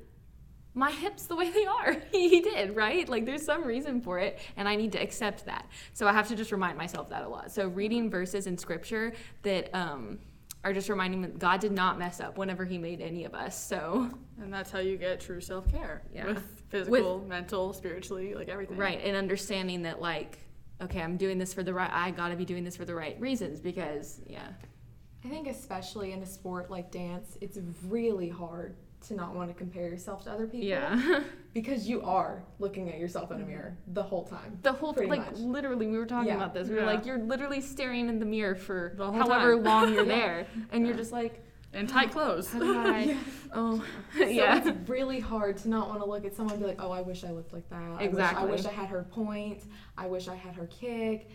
my 0.75 0.91
hips 0.91 1.27
the 1.27 1.37
way 1.37 1.51
they 1.51 1.67
are. 1.67 1.97
he 2.13 2.41
did, 2.41 2.75
right? 2.75 3.09
Like 3.09 3.27
there's 3.27 3.45
some 3.45 3.65
reason 3.65 4.01
for 4.01 4.19
it, 4.19 4.39
and 4.57 4.67
I 4.69 4.77
need 4.77 4.93
to 4.93 4.99
accept 5.03 5.45
that. 5.47 5.67
So 5.93 6.07
I 6.07 6.13
have 6.13 6.29
to 6.29 6.37
just 6.37 6.51
remind 6.53 6.79
myself 6.79 7.11
that 7.11 7.25
a 7.25 7.29
lot. 7.29 7.53
So 7.53 7.69
reading 7.69 8.11
verses 8.11 8.47
in 8.47 8.57
scripture 8.57 9.13
that 9.43 9.69
um, 9.75 10.19
are 10.65 10.73
just 10.73 10.89
reminding 10.89 11.23
me 11.23 11.29
that 11.29 11.39
God 11.39 11.61
did 11.61 11.73
not 11.73 11.99
mess 11.99 12.21
up 12.21 12.39
whenever 12.39 12.65
He 12.65 12.79
made 12.79 13.01
any 13.01 13.25
of 13.25 13.35
us. 13.35 13.61
So 13.61 14.11
and 14.41 14.53
that's 14.53 14.71
how 14.71 14.79
you 14.79 14.97
get 14.97 15.21
true 15.21 15.41
self 15.41 15.71
care. 15.71 16.03
Yeah. 16.15 16.27
With 16.27 16.63
physical, 16.69 17.25
mental, 17.27 17.73
spiritually, 17.73 18.35
like 18.35 18.49
everything. 18.49 18.77
right, 18.77 19.01
and 19.03 19.17
understanding 19.17 19.83
that 19.83 20.01
like, 20.01 20.39
okay, 20.81 21.01
I'm 21.01 21.17
doing 21.17 21.39
this 21.39 21.53
for 21.53 21.63
the 21.63 21.75
right. 21.75 21.91
I 21.93 22.11
gotta 22.11 22.37
be 22.37 22.45
doing 22.45 22.65
this 22.65 22.77
for 22.77 22.85
the 22.85 22.95
right 22.95 23.19
reasons 23.21 23.61
because 23.61 24.21
yeah, 24.27 24.49
I 25.25 25.29
think 25.29 25.49
especially 25.49 26.13
in 26.13 26.23
a 26.23 26.27
sport 26.27 26.71
like 26.71 26.91
dance, 26.91 27.37
it's 27.41 27.59
really 27.85 28.29
hard 28.29 28.77
to 29.09 29.15
not 29.15 29.35
want 29.35 29.49
to 29.51 29.55
compare 29.55 29.89
yourself 29.89 30.25
to 30.25 30.31
other 30.31 30.47
people. 30.47 30.67
yeah. 30.67 31.23
Because 31.55 31.87
you 31.87 32.01
are 32.01 32.43
looking 32.61 32.89
at 32.89 32.99
yourself 32.99 33.31
in 33.31 33.43
a 33.43 33.45
mirror 33.45 33.77
the 33.89 34.03
whole 34.03 34.25
time. 34.25 34.59
the 34.63 34.73
whole 34.73 34.95
Pretty 34.95 35.11
like 35.11 35.33
much. 35.33 35.39
literally 35.41 35.87
we 35.87 35.99
were 35.99 36.07
talking 36.07 36.29
Yeah. 36.29 36.37
about 36.37 36.55
this. 36.55 36.69
We 36.69 36.77
were 36.77 36.81
Yeah. 36.81 36.87
like, 36.87 37.05
you're 37.05 37.19
literally 37.19 37.61
staring 37.61 38.09
in 38.09 38.19
the 38.19 38.25
mirror 38.25 38.55
for 38.55 38.95
The 38.97 39.13
however 39.13 39.55
time. 39.57 39.65
long 39.65 39.93
you're 39.93 40.05
there, 40.19 40.47
and 40.71 40.87
you're 40.87 40.97
just 40.97 41.13
like, 41.13 41.45
And 41.75 41.87
tight 41.89 42.09
oh, 42.11 42.13
clothes. 42.13 42.51
how 42.51 42.59
do 42.61 42.79
I? 42.79 43.01
Yeah. 43.03 43.19
Oh, 43.55 43.85
So 44.17 44.25
yeah. 44.25 44.57
it's 44.67 44.89
really 44.89 45.21
hard 45.21 45.59
to 45.59 45.69
not 45.69 45.89
want 45.91 46.01
to 46.01 46.07
look 46.07 46.25
at 46.25 46.35
someone 46.35 46.55
and 46.55 46.63
be 46.63 46.69
like, 46.69 46.81
oh, 46.83 46.91
I 46.91 47.03
wish 47.03 47.23
I 47.23 47.33
looked 47.33 47.53
like 47.53 47.69
that. 47.69 47.83
I 47.83 47.91
wish- 47.97 48.03
Exactly. 48.09 48.43
I 48.49 48.51
wish 48.51 48.65
I, 48.65 48.71
had 48.71 48.89
her 48.89 49.03
point. 49.03 49.65
I 49.99 50.07
wish 50.07 50.29
I 50.29 50.35
had 50.37 50.55
her 50.55 50.67
kick. 50.69 51.29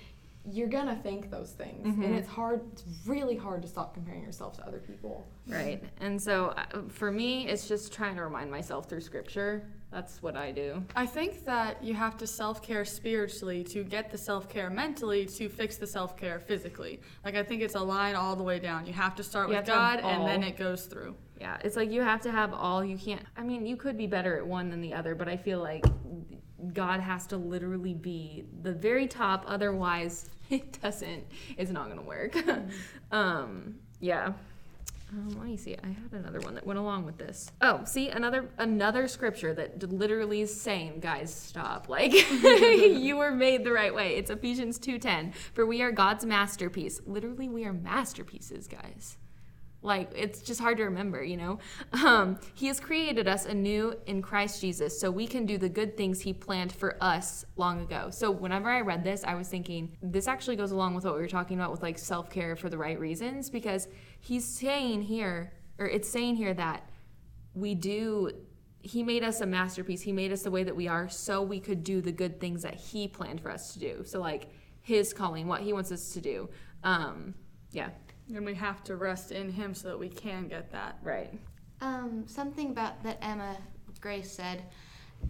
You're 0.49 0.69
gonna 0.69 0.95
think 0.95 1.29
those 1.29 1.51
things, 1.51 1.85
Mhm. 1.85 2.05
and 2.05 2.15
it's 2.15 2.27
hard. 2.27 2.61
It's 2.71 2.83
really 3.05 3.35
hard 3.35 3.61
to 3.63 3.67
stop 3.67 3.93
comparing 3.93 4.23
yourself 4.23 4.53
to 4.57 4.65
other 4.67 4.79
people. 4.79 5.27
Right. 5.47 5.83
And 5.99 6.21
so 6.21 6.47
uh, 6.57 6.83
for 6.89 7.11
me, 7.11 7.47
it's 7.49 7.67
just 7.67 7.91
trying 7.93 8.15
to 8.15 8.23
remind 8.23 8.49
myself 8.49 8.87
through 8.87 9.01
scripture. 9.01 9.67
That's 9.91 10.21
what 10.21 10.35
I 10.35 10.51
do. 10.51 10.83
I 10.95 11.05
think 11.05 11.45
that 11.45 11.81
you 11.83 11.93
have 11.93 12.17
to 12.17 12.27
self 12.27 12.61
care 12.61 12.83
spiritually 12.85 13.63
to 13.65 13.83
get 13.83 14.09
the 14.11 14.17
self 14.17 14.49
care 14.49 14.69
mentally 14.69 15.25
to 15.25 15.49
fix 15.49 15.77
the 15.77 15.87
self 15.87 16.15
care 16.17 16.39
physically. 16.39 17.01
Like, 17.25 17.35
I 17.35 17.43
think 17.43 17.61
it's 17.61 17.75
a 17.75 17.79
line 17.83 18.15
all 18.15 18.35
the 18.35 18.43
way 18.43 18.59
down. 18.59 18.85
You 18.85 18.93
have 18.93 19.15
to 19.15 19.23
start 19.23 19.47
You 19.49 19.55
with 19.55 19.65
have 19.65 19.65
to 19.65 19.71
have 19.81 20.01
God 20.01 20.09
and 20.11 20.27
then 20.27 20.43
it 20.43 20.57
goes 20.57 20.85
through. 20.85 21.15
Yeah. 21.39 21.57
It's 21.63 21.75
like 21.75 21.91
you 21.91 22.01
have 22.01 22.21
to 22.21 22.31
have 22.31 22.53
all. 22.53 22.83
You 22.83 22.97
can't, 22.97 23.21
I 23.37 23.43
mean, 23.43 23.65
you 23.65 23.75
could 23.77 23.95
be 23.97 24.07
better 24.07 24.35
at 24.37 24.45
one 24.45 24.69
than 24.69 24.81
the 24.81 24.93
other, 24.93 25.13
but 25.15 25.27
I 25.29 25.37
feel 25.37 25.59
like 25.59 25.85
God 26.73 26.99
has 26.99 27.27
to 27.27 27.37
literally 27.37 27.93
be 27.93 28.45
the 28.61 28.73
very 28.73 29.07
top. 29.07 29.45
Otherwise, 29.47 30.29
it 30.49 30.81
doesn't, 30.81 31.25
it's 31.57 31.71
not 31.71 31.95
to 31.95 32.01
work. 32.01 32.35
um, 33.11 33.75
yeah. 33.99 34.33
Um, 35.11 35.29
let 35.37 35.47
me 35.47 35.55
see. 35.55 35.75
I 35.81 35.87
had 35.87 36.11
another 36.11 36.41
one 36.41 36.53
that 36.55 36.65
went 36.65 36.79
along 36.79 37.05
with 37.05 37.17
this. 37.17 37.49
Oh, 37.61 37.81
see 37.85 38.09
another 38.09 38.49
another 38.57 39.07
scripture 39.07 39.53
that 39.53 39.81
literally 39.89 40.41
is 40.41 40.53
saying, 40.53 40.99
guys, 40.99 41.33
stop. 41.33 41.87
Like 41.97 42.11
you 42.13 43.15
were 43.15 43.31
made 43.31 43.63
the 43.63 43.71
right 43.71 43.95
way. 43.95 44.17
It's 44.17 44.29
Ephesians 44.29 44.77
two 44.77 44.99
ten. 44.99 45.31
For 45.53 45.65
we 45.65 45.81
are 45.81 45.91
God's 45.91 46.25
masterpiece. 46.25 46.99
Literally, 47.05 47.47
we 47.47 47.63
are 47.63 47.71
masterpieces, 47.71 48.67
guys. 48.67 49.17
Like 49.81 50.11
it's 50.15 50.41
just 50.41 50.59
hard 50.59 50.77
to 50.77 50.83
remember, 50.83 51.23
you 51.23 51.37
know. 51.37 51.59
Um, 51.93 52.39
he 52.55 52.67
has 52.67 52.79
created 52.79 53.27
us 53.27 53.45
anew 53.45 53.93
in 54.07 54.21
Christ 54.21 54.59
Jesus, 54.59 54.99
so 54.99 55.11
we 55.11 55.27
can 55.27 55.45
do 55.45 55.57
the 55.57 55.69
good 55.69 55.95
things 55.95 56.21
He 56.21 56.33
planned 56.33 56.71
for 56.71 57.01
us 57.01 57.45
long 57.55 57.81
ago. 57.81 58.09
So 58.09 58.31
whenever 58.31 58.69
I 58.69 58.81
read 58.81 59.03
this, 59.03 59.23
I 59.23 59.35
was 59.35 59.47
thinking 59.47 59.95
this 60.01 60.27
actually 60.27 60.55
goes 60.55 60.71
along 60.71 60.95
with 60.95 61.05
what 61.05 61.13
we 61.13 61.21
were 61.21 61.27
talking 61.27 61.57
about 61.57 61.71
with 61.71 61.83
like 61.83 61.97
self 61.97 62.29
care 62.29 62.55
for 62.55 62.69
the 62.69 62.77
right 62.77 62.99
reasons, 62.99 63.49
because 63.49 63.87
He's 64.19 64.45
saying 64.45 65.03
here, 65.03 65.53
or 65.77 65.87
it's 65.87 66.09
saying 66.09 66.35
here 66.35 66.53
that 66.53 66.89
we 67.53 67.75
do. 67.75 68.31
He 68.79 69.03
made 69.03 69.23
us 69.23 69.41
a 69.41 69.45
masterpiece. 69.45 70.01
He 70.01 70.13
made 70.13 70.31
us 70.31 70.43
the 70.43 70.51
way 70.51 70.63
that 70.63 70.75
we 70.75 70.87
are, 70.87 71.07
so 71.09 71.41
we 71.41 71.59
could 71.59 71.83
do 71.83 72.01
the 72.01 72.11
good 72.11 72.39
things 72.39 72.63
that 72.63 72.75
He 72.75 73.07
planned 73.07 73.41
for 73.41 73.51
us 73.51 73.73
to 73.73 73.79
do. 73.79 74.03
So 74.05 74.19
like 74.19 74.49
His 74.81 75.13
calling, 75.13 75.47
what 75.47 75.61
He 75.61 75.71
wants 75.71 75.91
us 75.91 76.13
to 76.13 76.21
do. 76.21 76.49
Um, 76.83 77.35
yeah, 77.71 77.89
And 78.33 78.45
we 78.45 78.55
have 78.55 78.83
to 78.85 78.95
rest 78.95 79.31
in 79.31 79.51
Him 79.51 79.73
so 79.73 79.87
that 79.89 79.99
we 79.99 80.09
can 80.09 80.47
get 80.47 80.71
that. 80.71 80.97
right. 81.01 81.33
Um, 81.79 82.23
something 82.27 82.71
about 82.71 83.03
that 83.03 83.19
Emma 83.21 83.55
Grace 84.01 84.31
said 84.31 84.63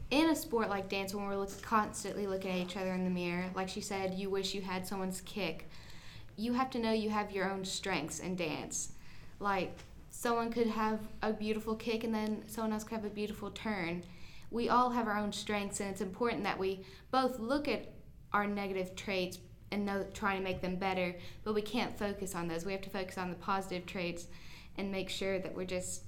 in 0.10 0.30
a 0.30 0.36
sport 0.36 0.70
like 0.70 0.90
dance, 0.90 1.14
when 1.14 1.26
we're 1.26 1.36
look, 1.36 1.62
constantly 1.62 2.28
looking 2.28 2.52
at 2.52 2.58
each 2.58 2.78
other 2.78 2.94
in 2.94 3.04
the 3.04 3.10
mirror, 3.10 3.46
like 3.56 3.70
she 3.70 3.82
said, 3.82 4.14
you 4.14 4.30
wish 4.30 4.54
you 4.54 4.62
had 4.62 4.88
someone's 4.88 5.22
kick. 5.22 5.70
You 6.36 6.54
have 6.54 6.70
to 6.72 6.80
know 6.80 6.92
you 6.92 7.10
have 7.10 7.32
your 7.32 7.50
own 7.50 7.66
strengths 7.66 8.20
in 8.20 8.36
dance. 8.36 8.94
Like 9.40 9.78
someone 10.10 10.52
could 10.52 10.68
have 10.68 11.00
a 11.22 11.34
beautiful 11.34 11.76
kick, 11.76 12.04
and 12.04 12.14
then 12.14 12.44
someone 12.48 12.74
else 12.74 12.84
could 12.84 12.96
have 12.96 13.06
a 13.06 13.10
beautiful 13.10 13.52
turn. 13.52 14.04
We 14.50 14.70
all 14.70 14.90
have 14.92 15.08
our 15.08 15.18
own 15.18 15.34
strengths, 15.34 15.80
and 15.80 15.90
it's 15.90 16.02
important 16.02 16.44
that 16.44 16.58
we 16.58 16.86
both 17.12 17.40
look 17.40 17.68
at 17.68 17.92
our 18.32 18.48
negative 18.48 18.96
traits 18.96 19.40
and 19.72 19.86
know, 19.86 20.06
try 20.14 20.36
to 20.36 20.42
make 20.42 20.62
them 20.62 20.76
better. 20.76 21.16
But 21.44 21.54
we 21.54 21.62
can't 21.62 21.98
focus 21.98 22.36
on 22.36 22.48
those. 22.48 22.66
We 22.66 22.72
have 22.72 22.82
to 22.82 22.90
focus 22.90 23.18
on 23.18 23.30
the 23.30 23.36
positive 23.36 23.86
traits 23.86 24.28
and 24.78 24.92
make 24.92 25.10
sure 25.10 25.40
that 25.40 25.56
we're 25.56 25.66
just 25.66 26.04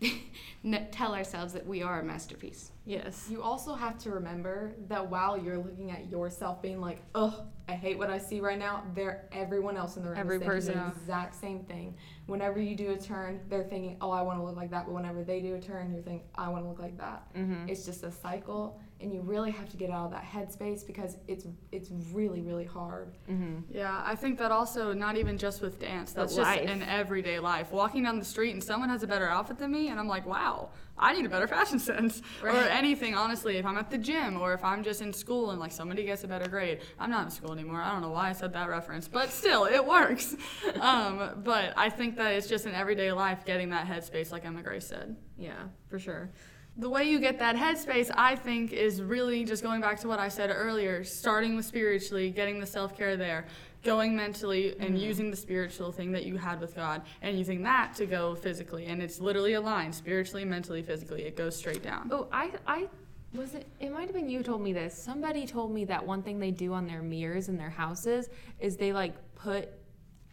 tell 0.92 1.14
ourselves 1.14 1.52
that 1.52 1.66
we 1.66 1.82
are 1.82 2.00
a 2.00 2.04
masterpiece. 2.04 2.72
Yes. 2.84 3.28
You 3.30 3.42
also 3.42 3.74
have 3.74 3.98
to 3.98 4.10
remember 4.10 4.72
that 4.88 5.08
while 5.08 5.38
you're 5.38 5.58
looking 5.58 5.90
at 5.90 6.10
yourself 6.10 6.60
being 6.62 6.80
like, 6.80 7.02
oh, 7.14 7.44
I 7.68 7.74
hate 7.74 7.96
what 7.96 8.10
I 8.10 8.18
see 8.18 8.40
right 8.40 8.58
now, 8.58 8.84
there 8.94 9.28
everyone 9.32 9.76
else 9.76 9.96
in 9.96 10.02
the 10.02 10.10
room 10.10 10.18
Every 10.18 10.36
is 10.36 10.42
thinking 10.42 10.56
person. 10.56 10.78
the 10.78 10.86
exact 10.88 11.34
same 11.34 11.64
thing. 11.64 11.94
Whenever 12.26 12.60
you 12.60 12.74
do 12.74 12.90
a 12.90 12.96
turn, 12.96 13.40
they're 13.48 13.62
thinking, 13.62 13.96
oh, 14.00 14.10
I 14.10 14.22
want 14.22 14.38
to 14.38 14.44
look 14.44 14.56
like 14.56 14.70
that. 14.70 14.86
But 14.86 14.94
whenever 14.94 15.22
they 15.22 15.40
do 15.40 15.54
a 15.54 15.60
turn, 15.60 15.92
you're 15.92 16.02
thinking, 16.02 16.26
I 16.34 16.48
want 16.48 16.64
to 16.64 16.68
look 16.68 16.80
like 16.80 16.98
that. 16.98 17.32
Mm-hmm. 17.34 17.68
It's 17.68 17.84
just 17.86 18.02
a 18.02 18.10
cycle, 18.10 18.80
and 19.02 19.12
you 19.12 19.20
really 19.20 19.50
have 19.50 19.68
to 19.70 19.76
get 19.76 19.90
out 19.90 20.06
of 20.06 20.10
that 20.12 20.24
headspace 20.24 20.86
because 20.86 21.16
it's 21.28 21.46
it's 21.70 21.90
really 22.12 22.40
really 22.40 22.64
hard. 22.64 23.16
Mm-hmm. 23.28 23.60
Yeah, 23.70 24.02
I 24.04 24.14
think 24.14 24.38
that 24.38 24.50
also 24.50 24.92
not 24.92 25.16
even 25.16 25.38
just 25.38 25.60
with 25.60 25.78
dance. 25.80 26.12
That's 26.12 26.34
just 26.36 26.48
life. 26.48 26.68
in 26.68 26.82
everyday 26.82 27.38
life. 27.38 27.72
Walking 27.72 28.04
down 28.04 28.18
the 28.18 28.24
street 28.24 28.52
and 28.52 28.62
someone 28.62 28.88
has 28.88 29.02
a 29.02 29.06
better 29.06 29.28
outfit 29.28 29.58
than 29.58 29.70
me, 29.70 29.88
and 29.88 29.98
I'm 29.98 30.08
like, 30.08 30.26
wow, 30.26 30.70
I 30.98 31.12
need 31.14 31.26
a 31.26 31.28
better 31.28 31.46
fashion 31.56 31.78
sense. 31.78 32.22
Or 32.42 32.50
anything, 32.50 33.14
honestly. 33.14 33.56
If 33.56 33.66
I'm 33.66 33.76
at 33.76 33.90
the 33.90 33.98
gym 33.98 34.40
or 34.40 34.54
if 34.54 34.62
I'm 34.64 34.82
just 34.82 35.02
in 35.02 35.12
school 35.12 35.50
and 35.50 35.60
like 35.60 35.72
somebody 35.72 36.04
gets 36.04 36.24
a 36.24 36.28
better 36.28 36.48
grade, 36.48 36.80
I'm 36.98 37.10
not 37.10 37.24
in 37.24 37.30
school 37.30 37.52
anymore. 37.52 37.82
I 37.82 37.92
don't 37.92 38.02
know 38.02 38.10
why 38.10 38.30
I 38.30 38.32
said 38.32 38.52
that 38.52 38.68
reference, 38.68 39.08
but 39.08 39.30
still, 39.30 39.64
it 39.64 39.84
works. 39.84 40.36
um, 40.80 41.42
but 41.44 41.74
I 41.76 41.90
think 41.90 42.16
that 42.16 42.32
it's 42.32 42.46
just 42.46 42.66
in 42.66 42.74
everyday 42.74 43.12
life 43.12 43.44
getting 43.44 43.70
that 43.70 43.86
headspace, 43.86 44.32
like 44.32 44.44
Emma 44.44 44.62
Grace 44.62 44.86
said. 44.86 45.16
Yeah, 45.36 45.64
for 45.88 45.98
sure. 45.98 46.30
The 46.76 46.88
way 46.88 47.04
you 47.04 47.20
get 47.20 47.38
that 47.38 47.54
headspace, 47.54 48.10
I 48.14 48.34
think, 48.34 48.72
is 48.72 49.02
really 49.02 49.44
just 49.44 49.62
going 49.62 49.80
back 49.82 50.00
to 50.00 50.08
what 50.08 50.18
I 50.18 50.28
said 50.28 50.50
earlier, 50.50 51.04
starting 51.04 51.54
with 51.54 51.66
spiritually, 51.66 52.30
getting 52.30 52.60
the 52.60 52.66
self 52.66 52.96
care 52.96 53.16
there, 53.16 53.46
going 53.82 54.16
mentally, 54.16 54.74
and 54.78 54.94
mm-hmm. 54.94 54.96
using 54.96 55.30
the 55.30 55.36
spiritual 55.36 55.92
thing 55.92 56.12
that 56.12 56.24
you 56.24 56.38
had 56.38 56.60
with 56.60 56.74
God, 56.74 57.02
and 57.20 57.36
using 57.36 57.62
that 57.64 57.94
to 57.96 58.06
go 58.06 58.34
physically. 58.34 58.86
And 58.86 59.02
it's 59.02 59.20
literally 59.20 59.52
a 59.52 59.60
line 59.60 59.92
spiritually, 59.92 60.46
mentally, 60.46 60.82
physically. 60.82 61.24
It 61.24 61.36
goes 61.36 61.54
straight 61.54 61.82
down. 61.82 62.08
Oh, 62.10 62.28
I, 62.32 62.52
I 62.66 62.88
was 63.34 63.54
it. 63.54 63.66
It 63.78 63.92
might 63.92 64.06
have 64.06 64.14
been 64.14 64.30
you 64.30 64.42
told 64.42 64.62
me 64.62 64.72
this. 64.72 64.96
Somebody 64.96 65.46
told 65.46 65.74
me 65.74 65.84
that 65.84 66.06
one 66.06 66.22
thing 66.22 66.38
they 66.38 66.50
do 66.50 66.72
on 66.72 66.86
their 66.86 67.02
mirrors 67.02 67.50
in 67.50 67.58
their 67.58 67.70
houses 67.70 68.30
is 68.60 68.78
they 68.78 68.94
like 68.94 69.14
put 69.34 69.68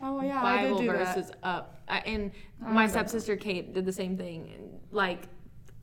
Oh, 0.02 0.22
yeah, 0.22 0.42
Bible 0.42 0.82
verses 0.84 1.32
up. 1.44 1.82
I, 1.88 1.98
and 2.00 2.32
my 2.62 2.88
stepsister 2.88 3.36
Kate 3.36 3.74
did 3.74 3.86
the 3.86 3.92
same 3.92 4.16
thing, 4.18 4.54
and, 4.56 4.80
like 4.92 5.28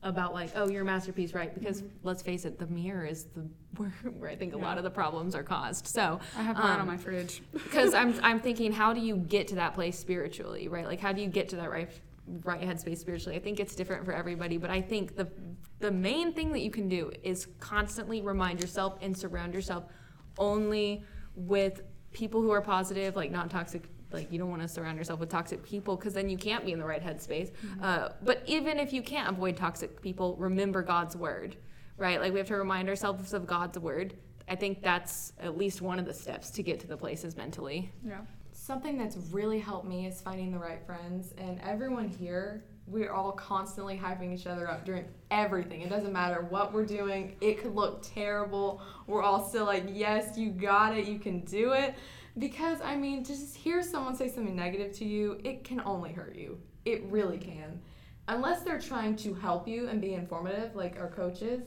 about 0.03 0.33
like, 0.33 0.51
oh, 0.55 0.69
you're 0.69 0.83
a 0.83 0.85
masterpiece, 0.85 1.33
right? 1.33 1.53
Because 1.53 1.83
let's 2.03 2.21
face 2.21 2.45
it, 2.45 2.59
the 2.59 2.67
mirror 2.67 3.05
is 3.05 3.25
the 3.35 3.47
where, 3.77 3.89
where 4.17 4.29
I 4.29 4.35
think 4.35 4.53
a 4.53 4.57
lot 4.57 4.77
of 4.77 4.83
the 4.83 4.89
problems 4.89 5.35
are 5.35 5.43
caused. 5.43 5.87
So 5.87 6.19
I 6.37 6.41
have 6.43 6.57
mine 6.57 6.75
um, 6.75 6.81
on 6.81 6.87
my 6.87 6.97
fridge. 6.97 7.41
because 7.53 7.93
I'm 7.93 8.13
I'm 8.23 8.39
thinking, 8.39 8.71
how 8.71 8.93
do 8.93 9.01
you 9.01 9.17
get 9.17 9.47
to 9.49 9.55
that 9.55 9.73
place 9.73 9.97
spiritually, 9.97 10.67
right? 10.67 10.85
Like, 10.85 10.99
how 10.99 11.11
do 11.11 11.21
you 11.21 11.27
get 11.27 11.49
to 11.49 11.55
that 11.57 11.69
right 11.69 11.89
right 12.43 12.61
headspace 12.61 12.97
spiritually? 12.97 13.35
I 13.35 13.39
think 13.39 13.59
it's 13.59 13.75
different 13.75 14.05
for 14.05 14.13
everybody, 14.13 14.57
but 14.57 14.69
I 14.69 14.81
think 14.81 15.15
the 15.15 15.27
the 15.79 15.91
main 15.91 16.33
thing 16.33 16.51
that 16.53 16.61
you 16.61 16.71
can 16.71 16.89
do 16.89 17.11
is 17.23 17.47
constantly 17.59 18.21
remind 18.21 18.59
yourself 18.59 18.97
and 19.01 19.15
surround 19.15 19.53
yourself 19.53 19.85
only 20.37 21.03
with 21.35 21.81
people 22.11 22.41
who 22.41 22.51
are 22.51 22.61
positive, 22.61 23.15
like 23.15 23.31
not 23.31 23.49
toxic. 23.49 23.83
Like 24.11 24.31
you 24.31 24.39
don't 24.39 24.49
want 24.49 24.61
to 24.61 24.67
surround 24.67 24.97
yourself 24.97 25.19
with 25.19 25.29
toxic 25.29 25.63
people 25.63 25.95
because 25.95 26.13
then 26.13 26.29
you 26.29 26.37
can't 26.37 26.65
be 26.65 26.71
in 26.71 26.79
the 26.79 26.85
right 26.85 27.03
headspace. 27.03 27.51
Uh, 27.81 28.09
but 28.23 28.41
even 28.45 28.79
if 28.79 28.93
you 28.93 29.01
can't 29.01 29.29
avoid 29.29 29.57
toxic 29.57 30.01
people, 30.01 30.35
remember 30.37 30.81
God's 30.81 31.15
word, 31.15 31.57
right? 31.97 32.19
Like 32.21 32.31
we 32.31 32.39
have 32.39 32.47
to 32.47 32.55
remind 32.55 32.89
ourselves 32.89 33.33
of 33.33 33.45
God's 33.45 33.77
word. 33.79 34.15
I 34.49 34.55
think 34.55 34.81
that's 34.81 35.33
at 35.39 35.57
least 35.57 35.81
one 35.81 35.99
of 35.99 36.05
the 36.05 36.13
steps 36.13 36.49
to 36.51 36.63
get 36.63 36.79
to 36.81 36.87
the 36.87 36.97
places 36.97 37.35
mentally. 37.35 37.91
Yeah. 38.05 38.19
Something 38.53 38.97
that's 38.97 39.17
really 39.31 39.59
helped 39.59 39.87
me 39.87 40.07
is 40.07 40.19
finding 40.19 40.51
the 40.51 40.57
right 40.57 40.85
friends, 40.85 41.33
and 41.37 41.59
everyone 41.61 42.09
here, 42.09 42.65
we're 42.85 43.11
all 43.11 43.31
constantly 43.33 43.97
hyping 43.97 44.33
each 44.33 44.47
other 44.47 44.69
up 44.69 44.85
during 44.85 45.05
everything. 45.31 45.81
It 45.81 45.89
doesn't 45.89 46.11
matter 46.11 46.45
what 46.49 46.73
we're 46.73 46.85
doing, 46.85 47.35
it 47.39 47.61
could 47.61 47.75
look 47.75 48.01
terrible. 48.01 48.81
We're 49.05 49.23
all 49.23 49.47
still 49.47 49.65
like, 49.65 49.85
yes, 49.91 50.37
you 50.37 50.49
got 50.49 50.97
it, 50.97 51.05
you 51.05 51.19
can 51.19 51.41
do 51.41 51.73
it. 51.73 51.95
Because, 52.37 52.79
I 52.81 52.95
mean, 52.95 53.23
to 53.23 53.33
just 53.33 53.55
hear 53.55 53.81
someone 53.81 54.15
say 54.15 54.29
something 54.29 54.55
negative 54.55 54.93
to 54.97 55.05
you, 55.05 55.39
it 55.43 55.63
can 55.63 55.81
only 55.85 56.11
hurt 56.11 56.35
you. 56.35 56.59
It 56.85 57.03
really 57.05 57.37
can. 57.37 57.81
Unless 58.27 58.63
they're 58.63 58.79
trying 58.79 59.15
to 59.17 59.33
help 59.33 59.67
you 59.67 59.87
and 59.87 59.99
be 59.99 60.13
informative, 60.13 60.75
like 60.75 60.99
our 60.99 61.09
coaches, 61.09 61.61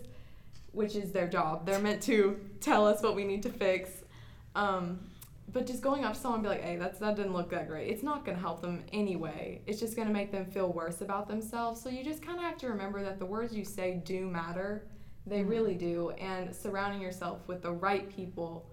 which 0.73 0.95
is 0.95 1.11
their 1.11 1.27
job. 1.27 1.67
They're 1.67 1.81
meant 1.81 2.03
to 2.05 2.39
tell 2.61 2.87
us 2.87 3.03
what 3.03 3.17
we 3.17 3.25
need 3.25 3.43
to 3.45 3.51
fix. 3.51 3.91
Um, 4.55 5.01
but 5.53 5.67
just 5.67 5.83
going 5.83 6.05
up 6.05 6.15
to 6.15 6.21
someone 6.21 6.41
and 6.41 6.45
be 6.45 6.49
like, 6.51 6.63
hey, 6.63 6.77
that's, 6.77 6.99
that 7.01 7.17
didn't 7.17 7.33
look 7.33 7.51
that 7.51 7.67
great, 7.67 7.91
it's 7.91 8.03
not 8.03 8.25
going 8.25 8.37
to 8.37 8.41
help 8.41 8.61
them 8.61 8.85
anyway. 8.93 9.63
It's 9.67 9.81
just 9.81 9.97
going 9.97 10.07
to 10.07 10.15
make 10.15 10.31
them 10.31 10.45
feel 10.45 10.73
worse 10.73 11.01
about 11.01 11.27
themselves. 11.27 11.83
So 11.83 11.89
you 11.89 12.05
just 12.05 12.23
kind 12.23 12.39
of 12.39 12.45
have 12.45 12.59
to 12.59 12.69
remember 12.69 13.03
that 13.03 13.19
the 13.19 13.27
words 13.27 13.55
you 13.55 13.65
say 13.65 14.01
do 14.05 14.27
matter. 14.27 14.87
They 15.27 15.43
really 15.43 15.75
do. 15.75 16.11
And 16.11 16.55
surrounding 16.55 17.01
yourself 17.01 17.49
with 17.49 17.63
the 17.63 17.73
right 17.73 18.09
people, 18.15 18.71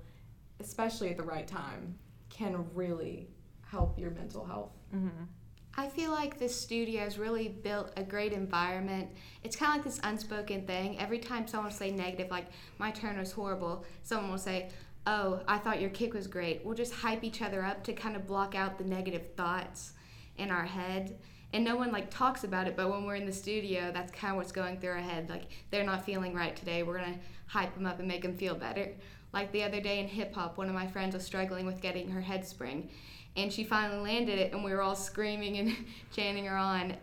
especially 0.59 1.09
at 1.09 1.17
the 1.17 1.23
right 1.23 1.47
time, 1.47 1.97
can 2.29 2.65
really 2.73 3.29
help 3.61 3.99
your 3.99 4.11
mental 4.11 4.45
health. 4.45 4.71
Mm-hmm. 4.95 5.23
I 5.79 5.87
feel 5.87 6.09
like 6.09 6.39
this 6.39 6.59
studio 6.59 7.01
has 7.03 7.19
really 7.19 7.49
built 7.49 7.91
a 7.97 8.03
great 8.03 8.33
environment. 8.33 9.09
It's 9.43 9.55
kind 9.55 9.71
of 9.71 9.75
like 9.77 9.85
this 9.85 10.01
unspoken 10.03 10.65
thing. 10.65 10.99
Every 10.99 11.19
time 11.19 11.47
someone 11.47 11.69
will 11.69 11.77
say 11.77 11.91
negative, 11.91 12.31
like 12.31 12.47
my 12.79 12.89
turn 12.89 13.19
was 13.19 13.31
horrible, 13.31 13.85
someone 14.01 14.31
will 14.31 14.39
say, 14.39 14.71
"Oh, 15.05 15.41
I 15.47 15.59
thought 15.59 15.79
your 15.79 15.91
kick 15.91 16.15
was 16.15 16.25
great." 16.25 16.65
We'll 16.65 16.73
just 16.73 16.93
hype 16.93 17.23
each 17.23 17.43
other 17.43 17.63
up 17.63 17.83
to 17.83 17.93
kind 17.93 18.15
of 18.15 18.25
block 18.25 18.55
out 18.55 18.79
the 18.79 18.85
negative 18.85 19.35
thoughts 19.35 19.93
in 20.37 20.49
our 20.49 20.65
head. 20.65 21.19
And 21.53 21.63
no 21.63 21.75
one 21.75 21.91
like 21.91 22.09
talks 22.09 22.43
about 22.43 22.67
it, 22.67 22.75
but 22.75 22.89
when 22.89 23.05
we're 23.05 23.15
in 23.15 23.27
the 23.27 23.31
studio, 23.31 23.91
that's 23.93 24.11
kind 24.11 24.31
of 24.31 24.37
what's 24.37 24.51
going 24.51 24.79
through 24.79 24.91
our 24.91 24.97
head. 24.97 25.29
Like 25.29 25.43
they're 25.69 25.83
not 25.83 26.03
feeling 26.05 26.33
right 26.33 26.55
today. 26.55 26.81
We're 26.81 26.97
gonna 26.97 27.19
hype 27.45 27.75
them 27.75 27.85
up 27.85 27.99
and 27.99 28.07
make 28.07 28.23
them 28.23 28.35
feel 28.35 28.55
better. 28.55 28.93
Like 29.33 29.51
the 29.51 29.63
other 29.63 29.81
day 29.81 29.99
in 29.99 30.07
hip 30.07 30.33
hop, 30.33 30.57
one 30.57 30.67
of 30.67 30.75
my 30.75 30.87
friends 30.87 31.13
was 31.13 31.25
struggling 31.25 31.65
with 31.65 31.81
getting 31.81 32.09
her 32.09 32.21
head 32.21 32.45
spring, 32.45 32.89
and 33.35 33.51
she 33.51 33.63
finally 33.63 33.99
landed 33.99 34.39
it, 34.39 34.53
and 34.53 34.63
we 34.63 34.71
were 34.71 34.81
all 34.81 34.95
screaming 34.95 35.57
and 35.57 35.75
chanting 36.15 36.45
her 36.45 36.57
on. 36.57 36.95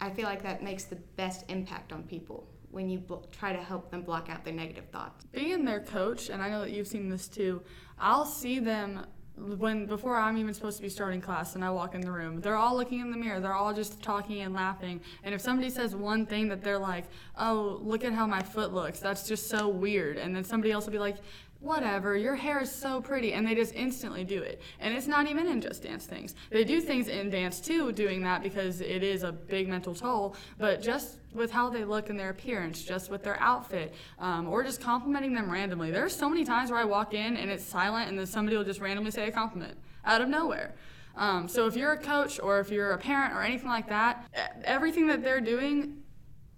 I 0.00 0.10
feel 0.10 0.24
like 0.24 0.42
that 0.42 0.62
makes 0.62 0.84
the 0.84 0.96
best 1.16 1.44
impact 1.48 1.92
on 1.92 2.02
people 2.02 2.48
when 2.72 2.88
you 2.88 2.98
bl- 2.98 3.16
try 3.30 3.52
to 3.52 3.62
help 3.62 3.90
them 3.90 4.02
block 4.02 4.28
out 4.28 4.44
their 4.44 4.54
negative 4.54 4.86
thoughts. 4.90 5.24
being 5.32 5.64
their 5.64 5.80
coach, 5.80 6.30
and 6.30 6.42
I 6.42 6.48
know 6.48 6.60
that 6.60 6.70
you've 6.70 6.88
seen 6.88 7.08
this 7.08 7.28
too, 7.28 7.62
I'll 7.98 8.24
see 8.24 8.58
them 8.58 9.06
when 9.36 9.86
before 9.86 10.16
I'm 10.16 10.36
even 10.36 10.52
supposed 10.52 10.76
to 10.76 10.82
be 10.82 10.88
starting 10.88 11.20
class 11.20 11.54
and 11.54 11.64
I 11.64 11.70
walk 11.70 11.94
in 11.94 12.00
the 12.02 12.10
room. 12.10 12.40
They're 12.40 12.56
all 12.56 12.76
looking 12.76 13.00
in 13.00 13.10
the 13.10 13.16
mirror. 13.16 13.40
They're 13.40 13.54
all 13.54 13.72
just 13.72 14.02
talking 14.02 14.40
and 14.40 14.52
laughing. 14.54 15.00
And 15.22 15.34
if 15.34 15.40
somebody 15.40 15.70
says 15.70 15.94
one 15.96 16.26
thing 16.26 16.48
that 16.48 16.62
they're 16.62 16.78
like, 16.78 17.06
"Oh, 17.38 17.80
look 17.82 18.04
at 18.04 18.12
how 18.12 18.26
my 18.26 18.42
foot 18.42 18.74
looks. 18.74 19.00
That's 19.00 19.26
just 19.26 19.48
so 19.48 19.68
weird." 19.68 20.18
And 20.18 20.36
then 20.36 20.44
somebody 20.44 20.70
else 20.70 20.84
will 20.84 20.92
be 20.92 20.98
like, 20.98 21.16
whatever, 21.62 22.16
your 22.16 22.34
hair 22.34 22.60
is 22.60 22.70
so 22.70 23.00
pretty. 23.00 23.32
And 23.32 23.46
they 23.46 23.54
just 23.54 23.74
instantly 23.74 24.24
do 24.24 24.42
it. 24.42 24.60
And 24.80 24.94
it's 24.94 25.06
not 25.06 25.28
even 25.28 25.46
in 25.46 25.60
just 25.60 25.82
dance 25.82 26.06
things. 26.06 26.34
They 26.50 26.64
do 26.64 26.80
things 26.80 27.08
in 27.08 27.30
dance 27.30 27.60
too, 27.60 27.92
doing 27.92 28.22
that 28.22 28.42
because 28.42 28.80
it 28.80 29.02
is 29.02 29.22
a 29.22 29.32
big 29.32 29.68
mental 29.68 29.94
toll. 29.94 30.36
But 30.58 30.82
just 30.82 31.18
with 31.32 31.50
how 31.50 31.70
they 31.70 31.84
look 31.84 32.10
and 32.10 32.18
their 32.18 32.30
appearance, 32.30 32.82
just 32.82 33.10
with 33.10 33.22
their 33.22 33.40
outfit, 33.40 33.94
um, 34.18 34.48
or 34.48 34.62
just 34.62 34.80
complimenting 34.80 35.32
them 35.32 35.50
randomly. 35.50 35.90
There's 35.90 36.14
so 36.14 36.28
many 36.28 36.44
times 36.44 36.70
where 36.70 36.80
I 36.80 36.84
walk 36.84 37.14
in 37.14 37.36
and 37.36 37.50
it's 37.50 37.64
silent 37.64 38.08
and 38.10 38.18
then 38.18 38.26
somebody 38.26 38.56
will 38.56 38.64
just 38.64 38.80
randomly 38.80 39.10
say 39.10 39.28
a 39.28 39.32
compliment 39.32 39.78
out 40.04 40.20
of 40.20 40.28
nowhere. 40.28 40.74
Um, 41.16 41.48
so 41.48 41.66
if 41.66 41.76
you're 41.76 41.92
a 41.92 41.98
coach 41.98 42.40
or 42.40 42.60
if 42.60 42.70
you're 42.70 42.92
a 42.92 42.98
parent 42.98 43.34
or 43.34 43.42
anything 43.42 43.68
like 43.68 43.88
that, 43.88 44.26
everything 44.64 45.06
that 45.08 45.22
they're 45.22 45.40
doing, 45.40 46.02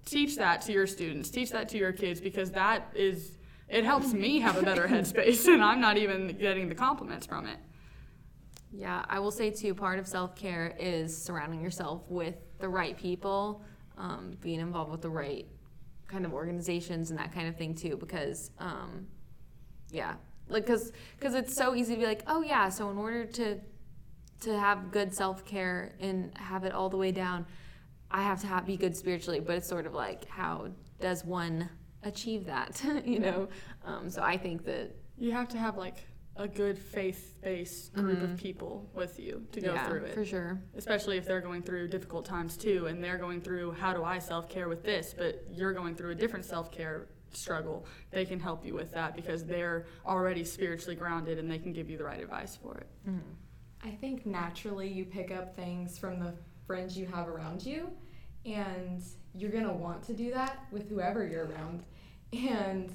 teach 0.05 0.37
that 0.37 0.61
to 0.63 0.73
your 0.73 0.87
students, 0.87 1.31
teach 1.31 1.51
that 1.51 1.69
to 1.71 1.79
your 1.79 1.93
kids 1.93 2.21
because 2.21 2.51
that 2.53 2.89
is 2.95 3.34
it 3.69 3.85
helps 3.85 4.13
me 4.13 4.41
have 4.41 4.57
a 4.57 4.63
better 4.63 4.87
headspace 4.87 5.47
and 5.53 5.63
I'm 5.63 5.81
not 5.81 5.97
even 5.97 6.29
getting 6.39 6.69
the 6.69 6.75
compliments 6.75 7.27
from 7.27 7.47
it. 7.47 7.59
Yeah, 8.77 9.05
I 9.09 9.21
will 9.21 9.31
say 9.31 9.51
too, 9.51 9.75
part 9.75 9.99
of 9.99 10.07
self 10.07 10.35
care 10.35 10.75
is 10.79 11.17
surrounding 11.17 11.61
yourself 11.61 12.03
with 12.09 12.35
the 12.59 12.69
right 12.69 12.97
people, 12.97 13.63
um, 13.97 14.37
being 14.41 14.61
involved 14.61 14.91
with 14.91 15.01
the 15.01 15.11
right 15.11 15.47
kind 16.09 16.25
of 16.25 16.35
organizations 16.35 17.11
and 17.11 17.19
that 17.19 17.33
kind 17.33 17.49
of 17.49 17.57
thing 17.57 17.75
too, 17.75 17.97
because, 17.97 18.51
um, 18.59 19.07
yeah, 19.91 20.15
like, 20.49 20.67
cause, 20.67 20.93
cause 21.21 21.35
it's 21.35 21.55
so 21.55 21.75
easy 21.75 21.95
to 21.95 22.01
be 22.01 22.07
like, 22.07 22.25
oh 22.27 22.43
yeah, 22.43 22.69
so 22.69 22.91
in 22.91 22.99
order 22.99 23.25
to, 23.25 23.61
to 24.41 24.59
have 24.59 24.91
good 24.91 25.15
self 25.15 25.45
care 25.45 25.95
and 26.01 26.37
have 26.37 26.65
it 26.65 26.73
all 26.73 26.89
the 26.89 26.97
way 26.97 27.13
down, 27.13 27.47
I 28.11 28.23
have 28.23 28.41
to 28.41 28.47
have, 28.49 28.67
be 28.67 28.77
good 28.77 28.97
spiritually, 28.97 29.41
but 29.41 29.57
it's 29.57 29.69
sort 29.69 29.87
of 29.87 29.95
like, 29.95 30.29
how 30.29 30.69
does 31.01 31.25
one 31.25 31.69
achieve 32.05 32.47
that, 32.47 32.81
you 33.05 33.19
know. 33.19 33.49
Um, 33.85 34.09
so 34.11 34.23
I 34.23 34.37
think 34.37 34.65
that 34.65 34.91
You 35.19 35.33
have 35.33 35.49
to 35.49 35.59
have 35.59 35.77
like 35.77 35.99
a 36.37 36.49
good 36.49 36.77
faith-based 36.79 37.93
group 37.95 38.21
of 38.23 38.37
people 38.37 38.91
with 38.93 39.21
you 39.21 39.47
to 39.53 39.61
go 39.61 39.69
Mm-hmm. 39.69 39.77
yeah, 39.77 39.89
through 39.89 40.05
it. 40.05 40.15
for 40.15 40.25
sure. 40.25 40.61
especially 40.77 41.17
if 41.17 41.25
they're 41.27 41.41
going 41.41 41.63
through 41.63 41.87
difficult 41.89 42.25
times 42.25 42.57
too 42.57 42.87
and 42.87 43.03
they're 43.03 43.19
going 43.19 43.41
through 43.41 43.71
how 43.71 43.93
do 43.93 44.03
i 44.03 44.19
self-care 44.19 44.69
with 44.69 44.83
this 44.83 45.15
but 45.17 45.45
you're 45.53 45.73
going 45.73 45.95
through 45.95 46.11
a 46.11 46.15
different 46.15 46.45
self-care 46.45 47.07
struggle 47.33 47.87
they 48.11 48.25
can 48.25 48.41
help 48.41 48.65
you 48.67 48.75
with 48.75 48.91
that 48.93 49.15
because 49.15 49.45
they're 49.45 49.87
already 50.05 50.43
spiritually 50.43 50.97
grounded 50.97 51.39
and 51.39 51.49
they 51.49 51.59
can 51.59 51.73
give 51.73 51.89
you 51.89 51.97
the 51.97 52.03
right 52.05 52.21
advice 52.21 52.57
for 52.57 52.79
it 52.79 52.89
I 53.85 53.91
think 53.91 54.27
naturally 54.27 54.89
you 54.89 55.05
pick 55.05 55.31
up 55.31 55.55
things 55.55 55.99
from 55.99 56.19
the 56.19 56.35
friends 56.67 56.97
you 56.99 57.07
have 57.07 57.29
around 57.29 57.65
you, 57.65 57.91
and 58.47 59.03
you're 59.35 59.51
gonna 59.51 59.73
want 59.73 60.03
to 60.05 60.15
do 60.15 60.31
that 60.33 60.65
with 60.73 60.89
whoever 60.89 61.27
you're 61.27 61.45
around. 61.47 61.85
And 62.35 62.95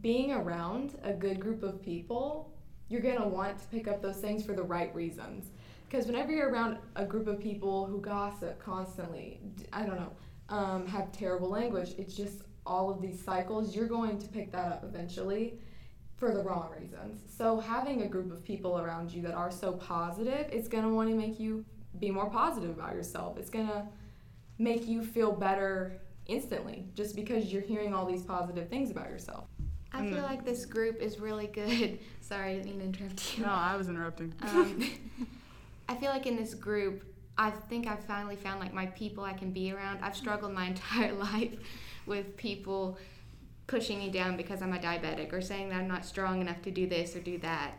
being 0.00 0.32
around 0.32 0.98
a 1.02 1.12
good 1.12 1.40
group 1.40 1.62
of 1.62 1.82
people, 1.82 2.52
you're 2.88 3.00
gonna 3.00 3.26
want 3.26 3.58
to 3.58 3.66
pick 3.68 3.88
up 3.88 4.02
those 4.02 4.16
things 4.16 4.44
for 4.44 4.52
the 4.52 4.62
right 4.62 4.94
reasons. 4.94 5.50
Because 5.88 6.06
whenever 6.06 6.32
you're 6.32 6.50
around 6.50 6.78
a 6.96 7.04
group 7.04 7.26
of 7.26 7.40
people 7.40 7.86
who 7.86 8.00
gossip 8.00 8.62
constantly, 8.62 9.40
i 9.72 9.86
don't 9.86 9.96
know, 9.96 10.12
um, 10.50 10.86
have 10.86 11.10
terrible 11.12 11.48
language, 11.48 11.94
it's 11.96 12.14
just 12.14 12.42
all 12.66 12.90
of 12.90 13.00
these 13.00 13.22
cycles, 13.22 13.74
you're 13.74 13.86
going 13.86 14.18
to 14.18 14.28
pick 14.28 14.52
that 14.52 14.70
up 14.70 14.84
eventually 14.84 15.58
for 16.16 16.34
the 16.34 16.42
wrong 16.42 16.70
reasons. 16.78 17.22
So 17.34 17.58
having 17.58 18.02
a 18.02 18.08
group 18.08 18.30
of 18.30 18.44
people 18.44 18.78
around 18.78 19.12
you 19.12 19.22
that 19.22 19.34
are 19.34 19.50
so 19.50 19.72
positive, 19.72 20.48
it's 20.52 20.68
gonna 20.68 20.92
want 20.92 21.08
to 21.08 21.14
make 21.14 21.40
you 21.40 21.64
be 21.98 22.10
more 22.10 22.28
positive 22.28 22.70
about 22.70 22.94
yourself. 22.94 23.38
It's 23.38 23.50
gonna 23.50 23.88
make 24.58 24.86
you 24.86 25.02
feel 25.02 25.32
better 25.32 26.00
instantly 26.28 26.84
just 26.94 27.16
because 27.16 27.52
you're 27.52 27.62
hearing 27.62 27.94
all 27.94 28.06
these 28.06 28.22
positive 28.22 28.68
things 28.68 28.90
about 28.90 29.10
yourself. 29.10 29.46
I 29.92 30.06
feel 30.06 30.22
like 30.22 30.44
this 30.44 30.66
group 30.66 31.00
is 31.00 31.18
really 31.18 31.46
good. 31.46 31.98
Sorry, 32.20 32.52
I 32.52 32.54
didn't 32.56 32.78
mean 32.78 32.92
to 32.92 32.98
interrupt 32.98 33.38
you. 33.38 33.44
no 33.44 33.50
i 33.50 33.74
was 33.74 33.88
interrupting 33.88 34.34
Um, 34.42 34.84
I 35.88 35.94
feel 35.96 36.10
like 36.10 36.26
in 36.26 36.36
this 36.36 36.52
group, 36.52 37.02
I 37.38 37.50
think 37.50 37.86
I've 37.86 38.04
finally 38.04 38.36
found 38.36 38.60
like 38.60 38.74
my 38.74 38.86
people 38.86 39.24
I 39.24 39.32
can 39.32 39.52
be 39.52 39.72
around. 39.72 40.00
I've 40.02 40.14
struggled 40.14 40.52
my 40.52 40.66
entire 40.74 41.14
life 41.14 41.54
with 42.04 42.36
people 42.36 42.98
pushing 43.66 43.98
me 43.98 44.10
down 44.10 44.36
because 44.36 44.60
I'm 44.60 44.74
a 44.74 44.78
diabetic 44.78 45.32
or 45.32 45.40
saying 45.40 45.70
that 45.70 45.76
I'm 45.76 45.88
not 45.88 46.04
strong 46.04 46.40
enough 46.42 46.60
to 46.62 46.70
do 46.70 46.86
this 46.86 47.16
or 47.16 47.20
do 47.20 47.38
that. 47.38 47.72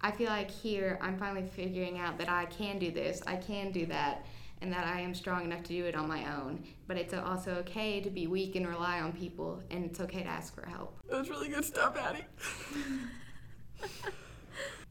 I 0.00 0.10
feel 0.10 0.28
like 0.28 0.50
here 0.50 0.98
I'm 1.00 1.16
finally 1.16 1.46
figuring 1.54 2.00
out 2.00 2.18
that 2.18 2.28
I 2.28 2.46
can 2.46 2.80
do 2.80 2.90
this, 2.90 3.22
I 3.26 3.36
can 3.36 3.70
do 3.70 3.86
that, 3.86 4.26
and 4.62 4.72
that 4.72 4.86
I 4.86 5.00
am 5.00 5.14
strong 5.14 5.44
enough 5.44 5.62
to 5.64 5.68
do 5.68 5.84
it 5.84 5.94
on 5.94 6.08
my 6.08 6.24
own. 6.36 6.64
But 6.86 6.96
it's 6.96 7.12
also 7.12 7.52
okay 7.56 8.00
to 8.00 8.10
be 8.10 8.26
weak 8.26 8.56
and 8.56 8.66
rely 8.66 9.00
on 9.00 9.12
people, 9.12 9.62
and 9.70 9.84
it's 9.84 10.00
okay 10.00 10.22
to 10.22 10.28
ask 10.28 10.54
for 10.54 10.66
help. 10.66 10.98
that 11.10 11.18
was 11.18 11.28
really 11.28 11.48
good 11.48 11.64
stuff 11.64 11.96
addie 11.96 12.24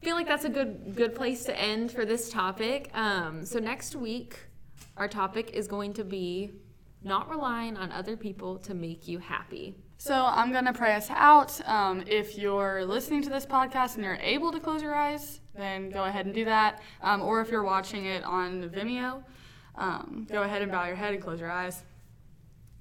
feel 0.02 0.16
like 0.16 0.26
that's 0.26 0.44
a 0.44 0.48
good 0.48 0.96
good 0.96 1.14
place 1.14 1.44
to 1.44 1.58
end 1.58 1.90
for 1.92 2.04
this 2.04 2.28
topic. 2.28 2.90
Um, 2.94 3.44
so 3.44 3.58
next 3.58 3.94
week, 3.94 4.36
our 4.96 5.08
topic 5.08 5.50
is 5.52 5.68
going 5.68 5.92
to 5.94 6.04
be 6.04 6.50
not 7.04 7.30
relying 7.30 7.76
on 7.76 7.90
other 7.92 8.16
people 8.16 8.58
to 8.58 8.74
make 8.74 9.08
you 9.08 9.18
happy. 9.18 9.76
So 9.98 10.14
I'm 10.14 10.52
gonna 10.52 10.72
pray 10.72 10.94
us 10.94 11.08
out. 11.10 11.60
Um, 11.68 12.02
if 12.06 12.36
you're 12.36 12.84
listening 12.84 13.22
to 13.22 13.30
this 13.30 13.46
podcast 13.46 13.94
and 13.94 14.04
you're 14.04 14.16
able 14.16 14.50
to 14.50 14.58
close 14.58 14.82
your 14.82 14.94
eyes, 14.94 15.40
then 15.54 15.90
go 15.90 16.04
ahead 16.04 16.26
and 16.26 16.34
do 16.34 16.44
that. 16.44 16.82
Um, 17.02 17.22
or 17.22 17.40
if 17.40 17.50
you're 17.50 17.62
watching 17.62 18.06
it 18.06 18.24
on 18.24 18.68
Vimeo, 18.70 19.22
um, 19.76 20.26
go 20.30 20.42
ahead 20.42 20.62
and 20.62 20.70
bow 20.70 20.86
your 20.86 20.96
head 20.96 21.14
and 21.14 21.22
close 21.22 21.40
your 21.40 21.50
eyes. 21.50 21.82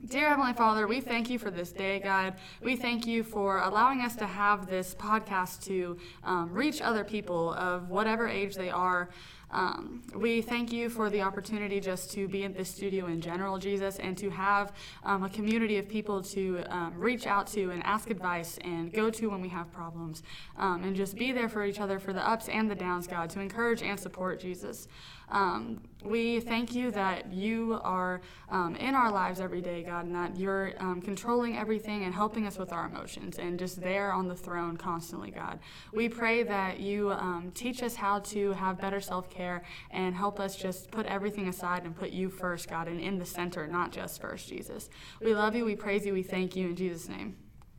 Dear 0.06 0.30
Heavenly 0.30 0.54
Father, 0.54 0.88
we 0.88 1.00
thank 1.00 1.30
you 1.30 1.38
for 1.38 1.52
this 1.52 1.72
day, 1.72 2.00
God. 2.00 2.34
We 2.60 2.76
thank 2.76 3.06
you 3.06 3.24
for 3.24 3.60
allowing 3.60 4.02
us 4.02 4.16
to 4.16 4.26
have 4.26 4.68
this 4.68 4.96
podcast 4.96 5.64
to 5.66 5.96
um, 6.24 6.52
reach 6.52 6.82
other 6.82 7.04
people 7.04 7.54
of 7.54 7.90
whatever 7.90 8.28
age 8.28 8.56
they 8.56 8.72
are. 8.72 9.10
Um, 9.52 10.02
we 10.16 10.42
thank 10.42 10.72
you 10.72 10.90
for 10.90 11.10
the 11.10 11.22
opportunity 11.22 11.80
just 11.80 12.12
to 12.12 12.28
be 12.28 12.44
in 12.44 12.54
this 12.54 12.70
studio 12.70 13.08
in 13.08 13.22
general, 13.22 13.58
Jesus, 13.58 14.00
and 14.00 14.18
to 14.18 14.30
have 14.30 14.74
um, 15.04 15.24
a 15.24 15.30
community 15.30 15.78
of 15.78 15.88
people 15.88 16.24
to 16.24 16.64
um, 16.70 16.94
reach 16.98 17.28
out 17.28 17.48
to 17.48 17.70
and 17.70 17.84
ask 17.86 18.10
advice 18.10 18.58
and 18.64 18.94
go 18.94 19.10
to 19.10 19.28
when 19.30 19.42
we 19.42 19.50
have 19.50 19.72
problems, 19.72 20.24
um, 20.58 20.84
and 20.84 20.96
just 20.96 21.16
be 21.16 21.32
there 21.32 21.50
for 21.50 21.66
each 21.66 21.80
other 21.80 22.00
for 22.00 22.14
the 22.14 22.28
ups 22.28 22.48
and 22.48 22.72
the 22.72 22.76
downs, 22.76 23.08
God, 23.08 23.30
to 23.32 23.40
encourage 23.40 23.84
and 23.84 24.00
support 24.00 24.40
Jesus. 24.40 24.88
Um, 25.32 25.82
we 26.04 26.40
thank 26.40 26.74
you 26.74 26.92
that 26.92 27.32
you 27.32 27.80
are 27.84 28.22
um, 28.50 28.76
in 28.76 28.96
our 28.96 29.12
lives 29.12 29.40
every 29.40 29.62
day, 29.62 29.84
God, 29.84 30.06
and 30.06 30.16
that 30.16 30.38
you're 30.38 30.74
um, 30.80 31.02
controlling 31.02 31.58
everything 31.58 32.04
and 32.04 32.14
helping 32.14 32.48
us 32.48 32.58
with 32.58 32.74
our 32.74 32.88
emotions 32.88 33.38
and 33.38 33.58
just 33.58 33.80
there 33.82 34.12
on 34.12 34.28
the 34.28 34.36
throne 34.36 34.78
constantly, 34.78 35.32
God. 35.32 35.60
We 35.94 36.10
pray 36.10 36.44
that 36.44 36.80
you 36.80 37.12
um, 37.12 37.52
teach 37.54 37.84
us 37.84 37.96
how 37.96 38.20
to 38.20 38.52
have 38.54 38.80
better 38.80 39.00
self 39.00 39.30
care 39.30 39.64
and 39.92 40.16
help 40.16 40.40
us 40.40 40.56
just 40.56 40.92
put 40.92 41.06
everything 41.06 41.48
aside 41.48 41.86
and 41.86 41.96
put 41.96 42.10
you 42.10 42.30
first, 42.30 42.68
God, 42.68 42.88
and 42.88 43.00
in 43.00 43.18
the 43.18 43.26
center, 43.26 43.68
not 43.68 43.92
just 43.92 44.20
first, 44.20 44.50
Jesus. 44.50 44.90
We 45.22 45.36
love 45.36 45.56
you, 45.56 45.66
we 45.66 45.76
praise 45.76 46.06
you, 46.06 46.14
we 46.14 46.24
thank 46.24 46.56
you 46.56 46.70
in 46.70 46.76
Jesus' 46.76 47.08
name. 47.08 47.38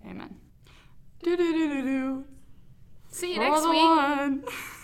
Amen. 0.08 0.36
Do 1.22 1.36
do 1.36 1.52
do 1.52 1.68
do 1.68 1.82
do. 1.82 2.24
See 3.10 3.34
you 3.34 3.36
For 3.36 3.40
next 3.40 3.64
week. 3.64 3.74
one. 3.74 4.44